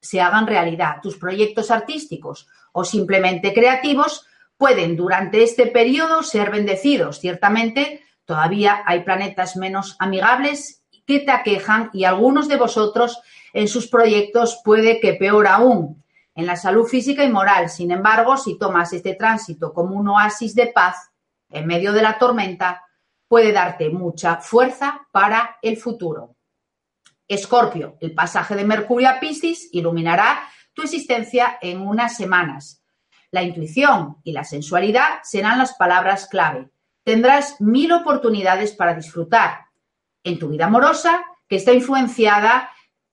se 0.01 0.21
hagan 0.21 0.49
realidad. 0.49 0.97
Tus 1.01 1.17
proyectos 1.17 1.71
artísticos 1.71 2.49
o 2.73 2.83
simplemente 2.85 3.55
creativos 3.55 4.27
pueden 4.57 4.97
durante 4.97 5.45
este 5.45 5.69
periodo 5.69 6.25
ser 6.25 6.51
bendecidos. 6.51 7.21
Ciertamente, 7.21 8.03
todavía 8.25 8.83
hay 8.85 9.05
planetas 9.05 9.57
menos 9.57 9.95
amigables 10.01 10.83
que 11.07 11.21
te 11.21 11.31
aquejan 11.31 11.91
y 11.93 12.03
algunos 12.03 12.49
de 12.49 12.57
vosotros 12.57 13.21
en 13.53 13.69
sus 13.69 13.89
proyectos 13.89 14.61
puede 14.65 15.01
que 15.01 15.15
peor 15.15 15.47
aún 15.47 16.03
en 16.35 16.47
la 16.47 16.57
salud 16.57 16.87
física 16.87 17.25
y 17.25 17.31
moral. 17.31 17.69
Sin 17.69 17.91
embargo, 17.91 18.37
si 18.37 18.59
tomas 18.59 18.93
este 18.93 19.15
tránsito 19.15 19.73
como 19.73 19.97
un 19.97 20.09
oasis 20.09 20.55
de 20.55 20.69
paz 20.69 21.11
en 21.51 21.67
medio 21.67 21.93
de 21.93 22.03
la 22.03 22.19
tormenta, 22.19 22.85
puede 23.29 23.53
darte 23.53 23.91
mucha 23.91 24.37
fuerza 24.37 25.07
para 25.13 25.59
el 25.63 25.77
futuro. 25.77 26.37
Escorpio, 27.29 27.97
el 28.01 28.13
pasaje 28.13 28.57
de 28.57 28.65
Mercurio 28.65 29.09
a 29.09 29.21
Piscis 29.21 29.69
iluminará 29.73 30.49
tu 30.73 30.83
existencia 30.83 31.59
en 31.61 31.81
unas 31.81 32.17
semanas. 32.17 32.83
La 33.31 33.43
intuición 33.43 34.17
y 34.25 34.33
la 34.33 34.43
sensualidad 34.43 35.21
serán 35.23 35.59
las 35.59 35.75
palabras 35.75 36.27
clave. 36.27 36.71
Tendrás 37.05 37.61
mil 37.61 37.93
oportunidades 37.93 38.73
para 38.73 38.95
disfrutar. 38.95 39.67
En 40.25 40.39
tu 40.39 40.49
vida 40.49 40.67
amorosa, 40.67 41.25
que 41.49 41.57
está 41.57 41.73
influenciada 41.73 42.71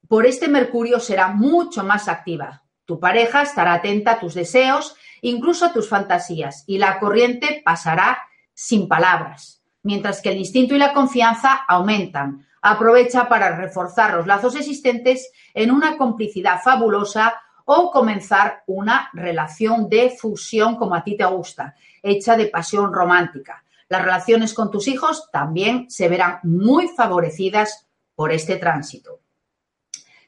por 0.08 0.26
este 0.26 0.48
Mercurio, 0.48 1.00
será 1.00 1.30
mucho 1.30 1.84
más 1.84 2.08
activa. 2.08 2.64
Tu 2.86 3.00
pareja 3.00 3.42
estará 3.42 3.74
atenta 3.74 4.12
a 4.14 4.20
tus 4.20 4.34
deseos, 4.34 4.96
incluso 5.22 5.66
a 5.66 5.74
tus 5.74 5.90
fantasías, 5.90 6.64
y 6.68 6.78
la 6.78 7.00
corriente 7.00 7.62
pasará 7.66 8.20
sin 8.54 8.88
palabras, 8.88 9.62
mientras 9.84 10.22
que 10.22 10.30
el 10.30 10.38
instinto 10.38 10.74
y 10.74 10.78
la 10.78 10.94
confianza 10.94 11.54
aumentan. 11.68 12.48
Aprovecha 12.62 13.28
para 13.28 13.56
reforzar 13.56 14.14
los 14.14 14.26
lazos 14.26 14.56
existentes 14.56 15.32
en 15.54 15.72
una 15.72 15.98
complicidad 15.98 16.62
fabulosa 16.62 17.36
o 17.66 17.92
comenzar 17.92 18.64
una 18.66 19.10
relación 19.14 19.90
de 19.90 20.10
fusión 20.10 20.78
como 20.78 20.96
a 20.96 21.04
ti 21.04 21.18
te 21.18 21.26
gusta, 21.26 21.76
hecha 22.02 22.38
de 22.38 22.48
pasión 22.48 22.94
romántica. 22.94 23.64
Las 23.90 24.02
relaciones 24.02 24.54
con 24.54 24.72
tus 24.72 24.88
hijos 24.88 25.30
también 25.32 25.90
se 25.90 26.08
verán 26.08 26.40
muy 26.44 26.88
favorecidas 26.88 27.88
por 28.16 28.32
este 28.32 28.56
tránsito. 28.56 29.20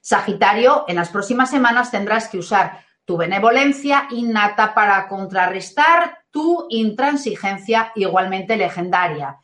Sagitario, 0.10 0.86
en 0.88 0.96
las 0.96 1.10
próximas 1.10 1.52
semanas 1.52 1.92
tendrás 1.92 2.30
que 2.30 2.40
usar 2.40 2.84
tu 3.06 3.16
benevolencia 3.16 4.08
innata 4.10 4.74
para 4.74 5.08
contrarrestar 5.08 6.24
tu 6.32 6.66
intransigencia 6.72 7.92
igualmente 7.94 8.58
legendaria. 8.58 9.38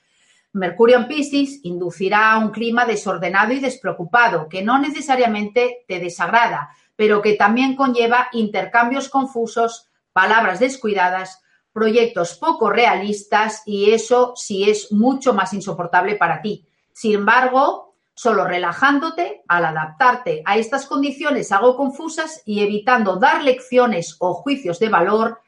Mercurio 0.54 0.98
en 0.98 1.08
Piscis 1.08 1.60
inducirá 1.66 2.32
a 2.32 2.40
un 2.40 2.50
clima 2.50 2.88
desordenado 2.88 3.54
y 3.54 3.60
despreocupado 3.60 4.50
que 4.50 4.64
no 4.64 4.80
necesariamente 4.80 5.86
te 5.88 6.00
desagrada, 6.00 6.72
pero 6.96 7.22
que 7.22 7.34
también 7.34 7.76
conlleva 7.76 8.30
intercambios 8.32 9.08
confusos, 9.08 9.92
palabras 10.14 10.60
descuidadas, 10.60 11.44
proyectos 11.74 12.40
poco 12.40 12.72
realistas 12.72 13.62
y 13.68 13.92
eso 13.92 14.34
sí 14.36 14.68
es 14.68 14.92
mucho 14.92 15.36
más 15.36 15.54
insoportable 15.54 16.16
para 16.16 16.42
ti. 16.42 16.66
Sin 16.92 17.14
embargo, 17.14 17.85
Solo 18.16 18.46
relajándote, 18.46 19.44
al 19.48 19.66
adaptarte 19.66 20.42
a 20.46 20.58
estas 20.58 20.86
condiciones 20.86 21.52
algo 21.52 21.76
confusas 21.76 22.42
y 22.46 22.62
evitando 22.62 23.18
dar 23.18 23.44
lecciones 23.44 24.16
o 24.20 24.34
juicios 24.34 24.80
de 24.80 24.90
valor, 24.90 25.42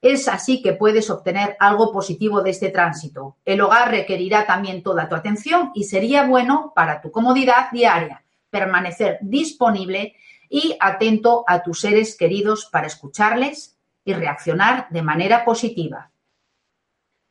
es 0.00 0.28
así 0.28 0.62
que 0.62 0.72
puedes 0.72 1.10
obtener 1.10 1.56
algo 1.60 1.92
positivo 1.92 2.40
de 2.42 2.50
este 2.50 2.70
tránsito. 2.70 3.36
El 3.44 3.60
hogar 3.60 3.90
requerirá 3.90 4.46
también 4.46 4.82
toda 4.82 5.08
tu 5.08 5.16
atención 5.16 5.72
y 5.74 5.84
sería 5.84 6.26
bueno 6.26 6.72
para 6.74 7.00
tu 7.00 7.10
comodidad 7.10 7.70
diaria 7.70 8.22
permanecer 8.52 9.18
disponible 9.22 10.14
y 10.48 10.76
atento 10.78 11.44
a 11.48 11.62
tus 11.62 11.80
seres 11.80 12.16
queridos 12.16 12.68
para 12.70 12.86
escucharles 12.86 13.78
y 14.04 14.12
reaccionar 14.12 14.88
de 14.90 15.02
manera 15.02 15.44
positiva. 15.44 16.10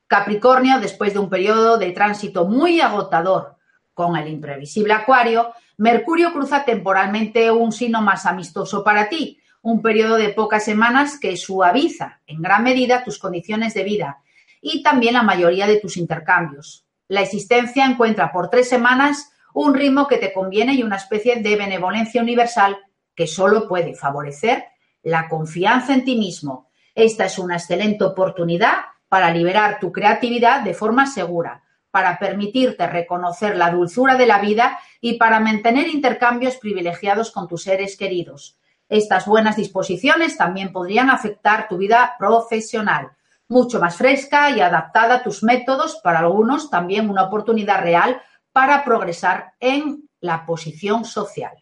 Capricornio, 0.07 0.79
después 0.79 1.13
de 1.13 1.19
un 1.19 1.29
periodo 1.29 1.77
de 1.77 1.91
tránsito 1.91 2.45
muy 2.45 2.81
agotador, 2.81 3.55
con 4.01 4.17
el 4.17 4.27
imprevisible 4.29 4.93
Acuario, 4.93 5.53
Mercurio 5.77 6.33
cruza 6.33 6.65
temporalmente 6.65 7.51
un 7.51 7.71
signo 7.71 8.01
más 8.01 8.25
amistoso 8.25 8.83
para 8.83 9.09
ti, 9.09 9.39
un 9.61 9.79
periodo 9.83 10.15
de 10.15 10.29
pocas 10.29 10.65
semanas 10.65 11.19
que 11.19 11.37
suaviza 11.37 12.19
en 12.25 12.41
gran 12.41 12.63
medida 12.63 13.03
tus 13.03 13.19
condiciones 13.19 13.75
de 13.75 13.83
vida 13.83 14.23
y 14.59 14.81
también 14.81 15.13
la 15.13 15.21
mayoría 15.21 15.67
de 15.67 15.79
tus 15.79 15.97
intercambios. 15.97 16.87
La 17.07 17.21
existencia 17.21 17.85
encuentra 17.85 18.31
por 18.31 18.49
tres 18.49 18.69
semanas 18.69 19.31
un 19.53 19.75
ritmo 19.75 20.07
que 20.07 20.17
te 20.17 20.33
conviene 20.33 20.73
y 20.73 20.81
una 20.81 20.95
especie 20.95 21.35
de 21.35 21.55
benevolencia 21.55 22.23
universal 22.23 22.79
que 23.13 23.27
solo 23.27 23.67
puede 23.67 23.93
favorecer 23.93 24.65
la 25.03 25.29
confianza 25.29 25.93
en 25.93 26.05
ti 26.05 26.15
mismo. 26.15 26.71
Esta 26.95 27.25
es 27.25 27.37
una 27.37 27.57
excelente 27.57 28.03
oportunidad 28.03 28.77
para 29.09 29.31
liberar 29.31 29.79
tu 29.79 29.91
creatividad 29.91 30.61
de 30.61 30.73
forma 30.73 31.05
segura, 31.05 31.61
para 31.91 32.17
permitirte 32.17 32.87
reconocer 32.87 33.55
la 33.57 33.69
dulzura 33.69 34.15
de 34.15 34.25
la 34.25 34.39
vida 34.39 34.79
y 35.01 35.17
para 35.17 35.39
mantener 35.39 35.87
intercambios 35.87 36.55
privilegiados 36.55 37.31
con 37.31 37.47
tus 37.47 37.63
seres 37.63 37.97
queridos. 37.97 38.57
Estas 38.89 39.25
buenas 39.25 39.55
disposiciones 39.55 40.37
también 40.37 40.71
podrían 40.71 41.09
afectar 41.09 41.67
tu 41.67 41.77
vida 41.77 42.15
profesional, 42.17 43.11
mucho 43.47 43.79
más 43.79 43.95
fresca 43.95 44.49
y 44.49 44.61
adaptada 44.61 45.15
a 45.15 45.23
tus 45.23 45.43
métodos, 45.43 45.99
para 46.03 46.19
algunos 46.19 46.69
también 46.69 47.09
una 47.09 47.23
oportunidad 47.23 47.81
real 47.81 48.21
para 48.51 48.83
progresar 48.83 49.53
en 49.59 50.09
la 50.19 50.45
posición 50.45 51.05
social. 51.05 51.53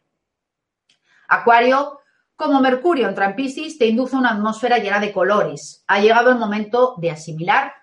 Acuario, 1.28 2.00
como 2.36 2.62
Mercurio 2.62 3.10
en 3.10 3.36
Piscis, 3.36 3.78
te 3.78 3.86
induce 3.86 4.16
una 4.16 4.32
atmósfera 4.32 4.78
llena 4.78 5.00
de 5.00 5.12
colores. 5.12 5.84
Ha 5.88 6.00
llegado 6.00 6.32
el 6.32 6.38
momento 6.38 6.96
de 6.98 7.12
asimilar 7.12 7.74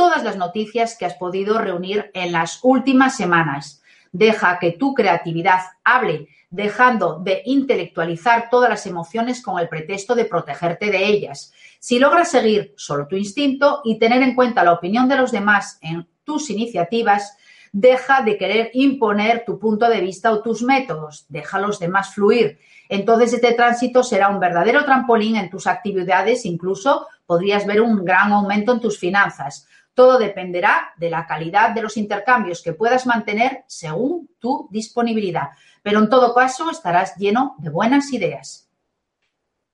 todas 0.00 0.24
las 0.24 0.38
noticias 0.38 0.96
que 0.96 1.04
has 1.04 1.12
podido 1.12 1.58
reunir 1.58 2.10
en 2.14 2.32
las 2.32 2.60
últimas 2.62 3.18
semanas. 3.18 3.82
Deja 4.12 4.58
que 4.58 4.72
tu 4.72 4.94
creatividad 4.94 5.60
hable, 5.84 6.28
dejando 6.48 7.18
de 7.18 7.42
intelectualizar 7.44 8.48
todas 8.48 8.70
las 8.70 8.86
emociones 8.86 9.42
con 9.42 9.58
el 9.58 9.68
pretexto 9.68 10.14
de 10.14 10.24
protegerte 10.24 10.90
de 10.90 11.04
ellas. 11.04 11.52
Si 11.80 11.98
logras 11.98 12.30
seguir 12.30 12.72
solo 12.78 13.08
tu 13.08 13.16
instinto 13.16 13.82
y 13.84 13.98
tener 13.98 14.22
en 14.22 14.34
cuenta 14.34 14.64
la 14.64 14.72
opinión 14.72 15.06
de 15.06 15.16
los 15.16 15.32
demás 15.32 15.78
en 15.82 16.08
tus 16.24 16.48
iniciativas, 16.48 17.36
deja 17.70 18.22
de 18.22 18.38
querer 18.38 18.70
imponer 18.72 19.44
tu 19.44 19.58
punto 19.58 19.86
de 19.86 20.00
vista 20.00 20.32
o 20.32 20.40
tus 20.40 20.62
métodos, 20.62 21.26
deja 21.28 21.58
a 21.58 21.60
los 21.60 21.78
demás 21.78 22.14
fluir. 22.14 22.58
Entonces 22.88 23.34
este 23.34 23.52
tránsito 23.52 24.02
será 24.02 24.30
un 24.30 24.40
verdadero 24.40 24.82
trampolín 24.86 25.36
en 25.36 25.50
tus 25.50 25.66
actividades, 25.66 26.46
incluso 26.46 27.06
podrías 27.26 27.66
ver 27.66 27.82
un 27.82 28.02
gran 28.02 28.32
aumento 28.32 28.72
en 28.72 28.80
tus 28.80 28.98
finanzas. 28.98 29.68
Todo 29.94 30.18
dependerá 30.18 30.92
de 30.96 31.10
la 31.10 31.26
calidad 31.26 31.70
de 31.70 31.82
los 31.82 31.96
intercambios 31.96 32.62
que 32.62 32.72
puedas 32.72 33.06
mantener 33.06 33.64
según 33.66 34.30
tu 34.38 34.68
disponibilidad. 34.70 35.50
Pero 35.82 35.98
en 35.98 36.08
todo 36.08 36.34
caso 36.34 36.70
estarás 36.70 37.16
lleno 37.16 37.56
de 37.58 37.70
buenas 37.70 38.12
ideas. 38.12 38.70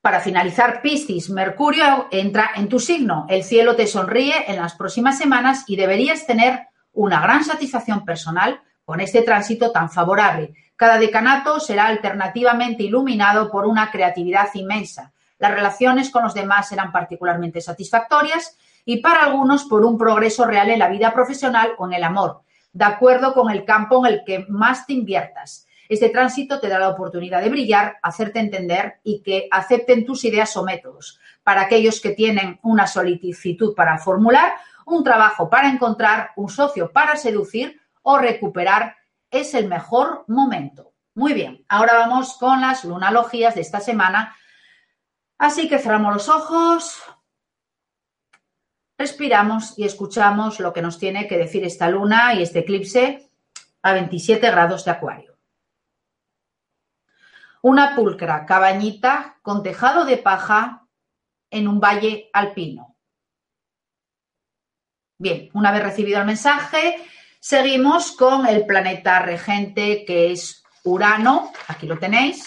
Para 0.00 0.20
finalizar, 0.20 0.82
Piscis, 0.82 1.30
Mercurio 1.30 2.06
entra 2.12 2.50
en 2.54 2.68
tu 2.68 2.78
signo. 2.78 3.26
El 3.28 3.42
cielo 3.42 3.74
te 3.74 3.88
sonríe 3.88 4.44
en 4.46 4.56
las 4.56 4.74
próximas 4.74 5.18
semanas 5.18 5.64
y 5.66 5.74
deberías 5.74 6.26
tener 6.26 6.68
una 6.92 7.20
gran 7.20 7.44
satisfacción 7.44 8.04
personal 8.04 8.60
con 8.84 9.00
este 9.00 9.22
tránsito 9.22 9.72
tan 9.72 9.90
favorable. 9.90 10.54
Cada 10.76 10.98
decanato 10.98 11.58
será 11.58 11.86
alternativamente 11.86 12.84
iluminado 12.84 13.50
por 13.50 13.66
una 13.66 13.90
creatividad 13.90 14.48
inmensa. 14.54 15.12
Las 15.38 15.50
relaciones 15.50 16.10
con 16.10 16.22
los 16.22 16.34
demás 16.34 16.68
serán 16.68 16.92
particularmente 16.92 17.60
satisfactorias 17.60 18.56
y 18.86 18.98
para 18.98 19.24
algunos 19.24 19.64
por 19.64 19.84
un 19.84 19.98
progreso 19.98 20.46
real 20.46 20.70
en 20.70 20.78
la 20.78 20.88
vida 20.88 21.12
profesional 21.12 21.72
o 21.76 21.86
en 21.86 21.92
el 21.92 22.04
amor, 22.04 22.42
de 22.72 22.84
acuerdo 22.84 23.34
con 23.34 23.50
el 23.50 23.64
campo 23.64 24.06
en 24.06 24.14
el 24.14 24.24
que 24.24 24.46
más 24.48 24.86
te 24.86 24.94
inviertas. 24.94 25.66
Este 25.88 26.08
tránsito 26.08 26.60
te 26.60 26.68
da 26.68 26.78
la 26.78 26.88
oportunidad 26.88 27.42
de 27.42 27.48
brillar, 27.48 27.98
hacerte 28.02 28.38
entender 28.38 29.00
y 29.02 29.22
que 29.22 29.48
acepten 29.50 30.06
tus 30.06 30.24
ideas 30.24 30.56
o 30.56 30.64
métodos. 30.64 31.18
Para 31.42 31.62
aquellos 31.62 32.00
que 32.00 32.10
tienen 32.10 32.58
una 32.62 32.86
solicitud 32.86 33.74
para 33.74 33.98
formular, 33.98 34.54
un 34.84 35.02
trabajo 35.02 35.50
para 35.50 35.68
encontrar, 35.68 36.30
un 36.36 36.48
socio 36.48 36.92
para 36.92 37.16
seducir 37.16 37.80
o 38.02 38.18
recuperar, 38.18 38.96
es 39.30 39.54
el 39.54 39.66
mejor 39.68 40.24
momento. 40.28 40.92
Muy 41.14 41.32
bien, 41.32 41.64
ahora 41.68 41.94
vamos 41.94 42.36
con 42.38 42.60
las 42.60 42.84
lunalogías 42.84 43.56
de 43.56 43.62
esta 43.62 43.80
semana. 43.80 44.36
Así 45.38 45.68
que 45.68 45.78
cerramos 45.78 46.14
los 46.14 46.28
ojos, 46.28 47.02
respiramos 48.98 49.78
y 49.78 49.84
escuchamos 49.84 50.60
lo 50.60 50.72
que 50.72 50.82
nos 50.82 50.98
tiene 50.98 51.28
que 51.28 51.38
decir 51.38 51.64
esta 51.64 51.88
luna 51.88 52.34
y 52.34 52.42
este 52.42 52.60
eclipse 52.60 53.30
a 53.82 53.92
27 53.92 54.50
grados 54.50 54.84
de 54.84 54.90
acuario. 54.90 55.36
Una 57.62 57.96
pulcra 57.96 58.46
cabañita 58.46 59.38
con 59.42 59.62
tejado 59.62 60.04
de 60.04 60.18
paja 60.18 60.86
en 61.50 61.68
un 61.68 61.80
valle 61.80 62.30
alpino. 62.32 62.96
Bien, 65.18 65.50
una 65.54 65.72
vez 65.72 65.82
recibido 65.82 66.20
el 66.20 66.26
mensaje, 66.26 67.06
Seguimos 67.48 68.10
con 68.10 68.44
el 68.44 68.66
planeta 68.66 69.20
regente 69.20 70.04
que 70.04 70.32
es 70.32 70.64
Urano. 70.82 71.52
Aquí 71.68 71.86
lo 71.86 71.96
tenéis. 71.96 72.44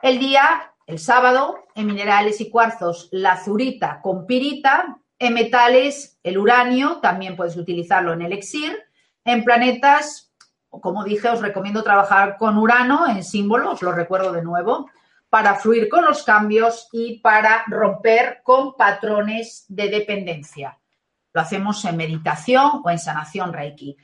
El 0.00 0.20
día, 0.20 0.72
el 0.86 0.98
sábado, 0.98 1.64
en 1.74 1.86
minerales 1.86 2.40
y 2.40 2.50
cuarzos, 2.50 3.08
la 3.10 3.36
zurita 3.42 4.00
con 4.02 4.26
pirita. 4.26 4.98
En 5.18 5.34
metales, 5.34 6.18
el 6.22 6.38
uranio, 6.38 6.98
también 6.98 7.36
puedes 7.36 7.56
utilizarlo 7.56 8.12
en 8.12 8.22
elixir. 8.22 8.76
En 9.24 9.44
planetas, 9.44 10.32
como 10.68 11.04
dije, 11.04 11.28
os 11.28 11.40
recomiendo 11.40 11.82
trabajar 11.82 12.36
con 12.36 12.58
Urano 12.58 13.06
en 13.08 13.24
símbolo, 13.24 13.72
os 13.72 13.82
lo 13.82 13.92
recuerdo 13.92 14.32
de 14.32 14.42
nuevo, 14.42 14.90
para 15.30 15.54
fluir 15.54 15.88
con 15.88 16.04
los 16.04 16.22
cambios 16.22 16.88
y 16.92 17.20
para 17.20 17.64
romper 17.66 18.40
con 18.42 18.76
patrones 18.76 19.64
de 19.68 19.88
dependencia. 19.88 20.78
Lo 21.32 21.40
hacemos 21.40 21.84
en 21.84 21.96
meditación 21.96 22.82
o 22.84 22.90
en 22.90 22.98
sanación 22.98 23.52
Reiki. 23.52 23.96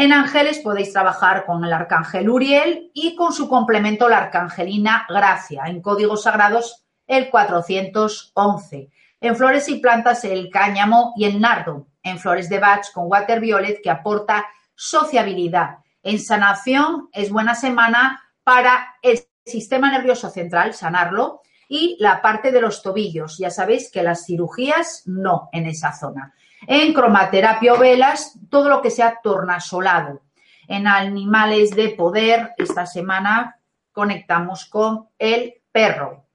En 0.00 0.14
ángeles 0.14 0.60
podéis 0.60 0.94
trabajar 0.94 1.44
con 1.44 1.62
el 1.62 1.74
arcángel 1.74 2.30
Uriel 2.30 2.90
y 2.94 3.14
con 3.14 3.34
su 3.34 3.50
complemento 3.50 4.08
la 4.08 4.16
arcangelina 4.16 5.04
Gracia. 5.06 5.64
En 5.66 5.82
códigos 5.82 6.22
sagrados 6.22 6.86
el 7.06 7.28
411. 7.28 8.88
En 9.20 9.36
flores 9.36 9.68
y 9.68 9.78
plantas 9.78 10.24
el 10.24 10.48
cáñamo 10.48 11.12
y 11.18 11.26
el 11.26 11.38
nardo. 11.38 11.88
En 12.02 12.18
flores 12.18 12.48
de 12.48 12.58
Bach 12.58 12.90
con 12.94 13.08
water 13.08 13.40
violet 13.40 13.82
que 13.82 13.90
aporta 13.90 14.46
sociabilidad. 14.74 15.80
En 16.02 16.18
sanación 16.18 17.10
es 17.12 17.28
buena 17.28 17.54
semana 17.54 18.22
para 18.42 18.94
el 19.02 19.20
sistema 19.44 19.90
nervioso 19.90 20.30
central, 20.30 20.72
sanarlo, 20.72 21.42
y 21.68 21.98
la 22.00 22.22
parte 22.22 22.52
de 22.52 22.62
los 22.62 22.82
tobillos. 22.82 23.36
Ya 23.36 23.50
sabéis 23.50 23.90
que 23.92 24.02
las 24.02 24.24
cirugías 24.24 25.02
no 25.04 25.50
en 25.52 25.66
esa 25.66 25.92
zona. 25.92 26.32
En 26.66 26.92
cromaterapia 26.92 27.74
o 27.74 27.78
velas, 27.78 28.38
todo 28.50 28.68
lo 28.68 28.82
que 28.82 28.90
sea 28.90 29.20
tornasolado. 29.22 30.22
En 30.68 30.86
animales 30.86 31.70
de 31.70 31.90
poder, 31.90 32.52
esta 32.58 32.86
semana 32.86 33.60
conectamos 33.92 34.66
con 34.66 35.08
el 35.18 35.62
perro. 35.72 36.26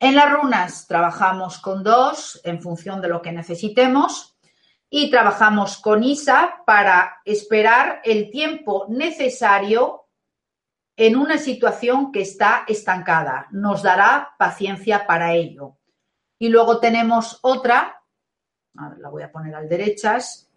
En 0.00 0.14
las 0.14 0.32
runas 0.32 0.86
trabajamos 0.86 1.58
con 1.58 1.82
dos 1.82 2.40
en 2.44 2.62
función 2.62 3.00
de 3.00 3.08
lo 3.08 3.20
que 3.20 3.32
necesitemos 3.32 4.36
y 4.90 5.10
trabajamos 5.10 5.78
con 5.78 6.02
Isa 6.02 6.62
para 6.64 7.20
esperar 7.24 8.00
el 8.04 8.30
tiempo 8.30 8.86
necesario 8.88 10.06
en 10.96 11.16
una 11.16 11.38
situación 11.38 12.10
que 12.10 12.22
está 12.22 12.64
estancada. 12.66 13.48
Nos 13.50 13.82
dará 13.82 14.34
paciencia 14.38 15.06
para 15.06 15.34
ello. 15.34 15.76
Y 16.38 16.48
luego 16.48 16.78
tenemos 16.78 17.38
otra 17.42 17.97
la 18.98 19.08
voy 19.08 19.22
a 19.22 19.32
poner 19.32 19.54
al 19.54 19.68
derechas, 19.68 20.50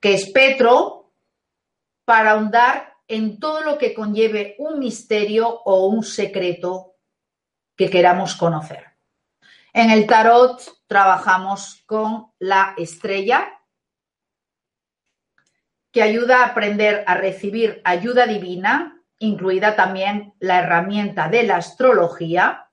que 0.00 0.14
es 0.14 0.30
Petro, 0.30 1.12
para 2.04 2.32
ahondar 2.32 2.94
en 3.08 3.38
todo 3.38 3.62
lo 3.62 3.78
que 3.78 3.94
conlleve 3.94 4.56
un 4.58 4.78
misterio 4.78 5.48
o 5.48 5.86
un 5.86 6.02
secreto 6.02 6.96
que 7.76 7.88
queramos 7.88 8.34
conocer. 8.34 8.86
En 9.72 9.90
el 9.90 10.06
tarot 10.06 10.60
trabajamos 10.86 11.82
con 11.86 12.32
la 12.38 12.74
estrella, 12.76 13.58
que 15.90 16.02
ayuda 16.02 16.42
a 16.42 16.46
aprender 16.48 17.04
a 17.06 17.14
recibir 17.14 17.80
ayuda 17.84 18.26
divina, 18.26 19.02
incluida 19.18 19.76
también 19.76 20.34
la 20.40 20.60
herramienta 20.60 21.28
de 21.28 21.42
la 21.44 21.56
astrología, 21.56 22.70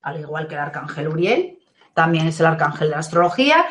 al 0.00 0.20
igual 0.20 0.46
que 0.46 0.54
el 0.54 0.60
arcángel 0.60 1.08
Uriel 1.08 1.57
también 1.98 2.28
es 2.28 2.38
el 2.38 2.46
arcángel 2.46 2.90
de 2.90 2.94
la 2.94 3.00
astrología. 3.00 3.66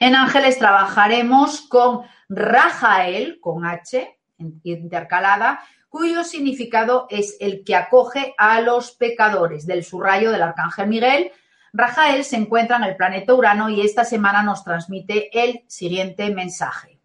En 0.00 0.14
ángeles 0.14 0.58
trabajaremos 0.58 1.62
con 1.62 2.02
Rajael, 2.28 3.40
con 3.40 3.64
H 3.64 4.18
intercalada, 4.64 5.60
cuyo 5.88 6.22
significado 6.22 7.06
es 7.08 7.38
el 7.40 7.64
que 7.64 7.74
acoge 7.74 8.34
a 8.36 8.60
los 8.60 8.90
pecadores 8.92 9.64
del 9.66 9.82
subrayo 9.82 10.30
del 10.30 10.42
arcángel 10.42 10.88
Miguel. 10.88 11.32
Rajael 11.72 12.22
se 12.24 12.36
encuentra 12.36 12.76
en 12.76 12.84
el 12.84 12.96
planeta 12.96 13.32
Urano 13.32 13.70
y 13.70 13.80
esta 13.80 14.04
semana 14.04 14.42
nos 14.42 14.62
transmite 14.62 15.30
el 15.32 15.64
siguiente 15.66 16.28
mensaje. 16.34 17.00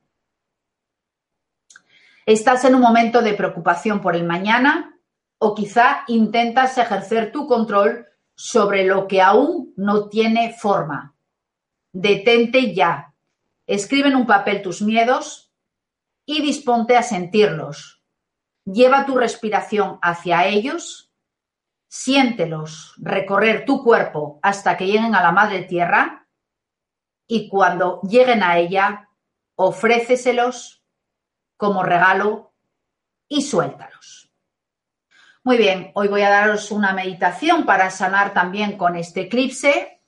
¿Estás 2.25 2.65
en 2.65 2.75
un 2.75 2.81
momento 2.81 3.21
de 3.21 3.33
preocupación 3.33 4.01
por 4.01 4.13
el 4.13 4.25
mañana? 4.25 4.99
¿O 5.37 5.55
quizá 5.55 6.03
intentas 6.07 6.77
ejercer 6.77 7.31
tu 7.31 7.47
control 7.47 8.07
sobre 8.35 8.83
lo 8.83 9.07
que 9.07 9.21
aún 9.21 9.73
no 9.77 10.09
tiene 10.09 10.53
forma. 10.53 11.15
Detente 11.91 12.73
ya. 12.73 13.13
Escribe 13.65 14.09
en 14.09 14.15
un 14.15 14.27
papel 14.27 14.61
tus 14.61 14.81
miedos 14.81 15.51
y 16.25 16.41
disponte 16.41 16.97
a 16.97 17.03
sentirlos. 17.03 18.03
Lleva 18.65 19.05
tu 19.05 19.15
respiración 19.15 19.99
hacia 20.01 20.45
ellos, 20.45 21.11
siéntelos 21.87 22.93
recorrer 22.97 23.65
tu 23.65 23.83
cuerpo 23.83 24.39
hasta 24.41 24.75
que 24.75 24.87
lleguen 24.87 25.15
a 25.15 25.23
la 25.23 25.31
madre 25.31 25.63
tierra 25.63 26.27
y 27.27 27.47
cuando 27.47 28.01
lleguen 28.01 28.43
a 28.43 28.57
ella, 28.57 29.09
ofréceselos 29.55 30.83
como 31.57 31.83
regalo 31.83 32.53
y 33.27 33.41
suéltalos. 33.41 34.24
Muy 35.45 35.59
bien, 35.59 35.91
hoy 35.93 36.07
voy 36.07 36.23
a 36.23 36.31
daros 36.31 36.71
una 36.71 36.91
meditación 36.91 37.67
para 37.67 37.91
sanar 37.91 38.33
también 38.33 38.79
con 38.79 38.95
este 38.95 39.21
eclipse. 39.21 40.01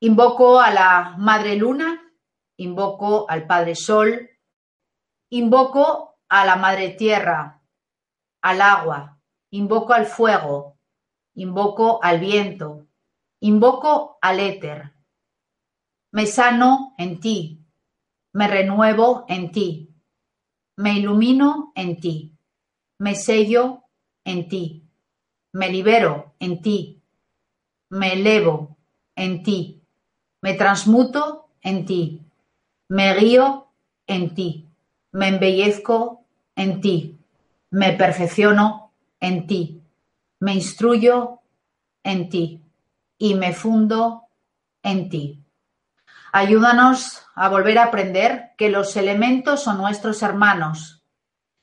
Invoco 0.00 0.60
a 0.60 0.70
la 0.70 1.14
Madre 1.16 1.56
Luna, 1.56 2.12
invoco 2.58 3.24
al 3.26 3.46
Padre 3.46 3.74
Sol, 3.74 4.28
invoco 5.30 6.18
a 6.28 6.44
la 6.44 6.56
Madre 6.56 6.90
Tierra, 6.90 7.62
al 8.42 8.60
agua, 8.60 9.18
invoco 9.52 9.94
al 9.94 10.04
fuego, 10.04 10.76
invoco 11.36 12.04
al 12.04 12.20
viento, 12.20 12.86
invoco 13.40 14.18
al 14.20 14.40
éter. 14.40 14.92
Me 16.12 16.26
sano 16.26 16.94
en 16.98 17.18
ti, 17.18 17.64
me 18.34 18.46
renuevo 18.46 19.24
en 19.26 19.50
ti 19.50 19.85
me 20.76 20.98
ilumino 20.98 21.72
en 21.74 22.00
ti, 22.00 22.32
me 22.98 23.14
sello 23.14 23.84
en 24.24 24.48
ti, 24.48 24.82
me 25.52 25.70
libero 25.70 26.34
en 26.38 26.60
ti, 26.60 27.00
me 27.90 28.12
elevo 28.12 28.76
en 29.14 29.42
ti, 29.42 29.80
me 30.42 30.54
transmuto 30.54 31.48
en 31.62 31.86
ti, 31.86 32.20
me 32.88 33.14
guío 33.14 33.68
en 34.06 34.34
ti, 34.34 34.66
me 35.12 35.28
embellezco 35.28 36.24
en 36.56 36.80
ti, 36.80 37.16
me 37.70 37.92
perfecciono 37.92 38.92
en 39.20 39.46
ti, 39.46 39.80
me 40.40 40.54
instruyo 40.54 41.40
en 42.04 42.28
ti 42.28 42.60
y 43.18 43.34
me 43.34 43.52
fundo 43.52 44.28
en 44.82 45.08
ti. 45.08 45.45
Ayúdanos 46.38 47.26
a 47.34 47.48
volver 47.48 47.78
a 47.78 47.84
aprender 47.84 48.52
que 48.58 48.68
los 48.68 48.94
elementos 48.96 49.62
son 49.62 49.78
nuestros 49.78 50.22
hermanos, 50.22 51.02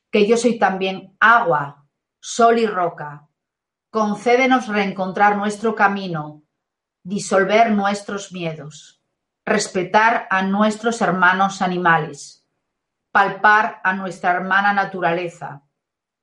que 0.10 0.28
yo 0.28 0.36
soy 0.36 0.58
también 0.58 1.16
agua, 1.20 1.86
sol 2.20 2.58
y 2.58 2.66
roca. 2.66 3.28
Concédenos 3.92 4.68
reencontrar 4.68 5.38
nuestro 5.38 5.76
camino, 5.76 6.42
disolver 7.04 7.70
nuestros 7.70 8.32
miedos, 8.32 9.00
respetar 9.46 10.26
a 10.32 10.42
nuestros 10.42 11.02
hermanos 11.02 11.62
animales, 11.62 12.50
palpar 13.12 13.80
a 13.84 13.94
nuestra 13.94 14.32
hermana 14.32 14.74
naturaleza, 14.74 15.62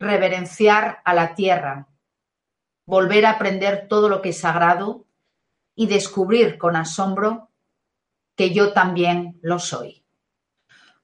reverenciar 0.01 1.03
a 1.05 1.15
la 1.15 1.37
tierra, 1.37 1.87
volver 2.85 3.27
a 3.27 3.31
aprender 3.31 3.87
todo 3.89 4.09
lo 4.09 4.21
que 4.21 4.31
es 4.31 4.41
sagrado 4.41 5.07
y 5.77 5.87
descubrir 5.87 6.59
con 6.59 6.75
asombro 6.75 7.50
que 8.41 8.55
yo 8.55 8.73
también 8.73 9.39
lo 9.43 9.59
soy. 9.59 10.03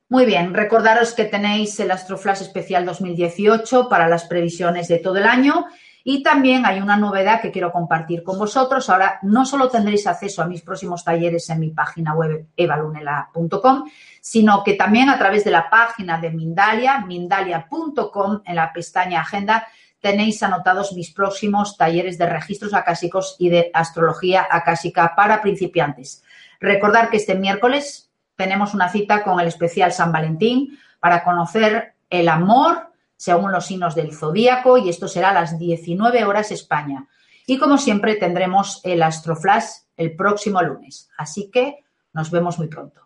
Muy 0.09 0.25
bien, 0.25 0.55
recordaros 0.55 1.12
que 1.12 1.27
tenéis 1.27 1.79
el 1.81 1.90
Astroflash 1.90 2.40
Especial 2.40 2.87
2018 2.87 3.90
para 3.90 4.09
las 4.09 4.25
previsiones 4.25 4.88
de 4.88 5.01
todo 5.01 5.18
el 5.18 5.27
año 5.27 5.66
y 6.03 6.22
también 6.22 6.64
hay 6.64 6.81
una 6.81 6.96
novedad 6.96 7.42
que 7.42 7.53
quiero 7.53 7.72
compartir 7.72 8.22
con 8.22 8.38
vosotros. 8.38 8.88
Ahora 8.88 9.18
no 9.20 9.44
solo 9.44 9.68
tendréis 9.68 10.07
acceso 10.07 10.40
a 10.40 10.46
mis 10.46 10.62
próximos 10.62 11.05
talleres 11.05 11.51
en 11.51 11.61
mi 11.61 11.72
página 11.72 12.14
web 12.14 12.46
evalunela.com, 12.57 13.85
sino 14.22 14.64
que 14.64 14.72
también 14.72 15.11
a 15.11 15.18
través 15.18 15.44
de 15.44 15.51
la 15.51 15.68
página 15.68 16.18
de 16.18 16.31
Mindalia, 16.31 17.01
mindalia.com, 17.01 18.40
en 18.46 18.57
la 18.57 18.72
pestaña 18.72 19.20
Agenda, 19.20 19.66
tenéis 20.01 20.42
anotados 20.42 20.94
mis 20.94 21.12
próximos 21.12 21.77
talleres 21.77 22.16
de 22.16 22.31
registros 22.31 22.72
acásicos 22.72 23.37
y 23.38 23.51
de 23.51 23.70
astrología 23.75 24.46
acásica 24.51 25.12
para 25.14 25.42
principiantes. 25.42 26.22
Recordar 26.61 27.11
que 27.11 27.16
este 27.16 27.35
miércoles 27.35 28.11
tenemos 28.37 28.75
una 28.75 28.88
cita 28.88 29.23
con 29.23 29.40
el 29.40 29.49
especial 29.49 29.92
San 29.92 30.12
Valentín 30.12 30.79
para 31.01 31.25
conocer 31.25 31.95
el 32.11 32.29
amor 32.29 32.92
según 33.16 33.53
los 33.53 33.66
signos 33.66 33.95
del 33.95 34.12
zodíaco 34.12 34.79
y 34.79 34.88
esto 34.88 35.09
será 35.09 35.31
a 35.31 35.35
las 35.35 35.59
19 35.59 36.25
horas 36.25 36.53
España. 36.53 37.09
Y 37.47 37.59
como 37.59 37.79
siempre 37.79 38.16
tendremos 38.16 38.81
el 38.85 39.03
Astroflash 39.03 39.64
el 39.97 40.14
próximo 40.14 40.61
lunes. 40.62 41.09
Así 41.16 41.51
que 41.51 41.85
nos 42.12 42.31
vemos 42.31 42.59
muy 42.59 42.69
pronto. 42.69 43.06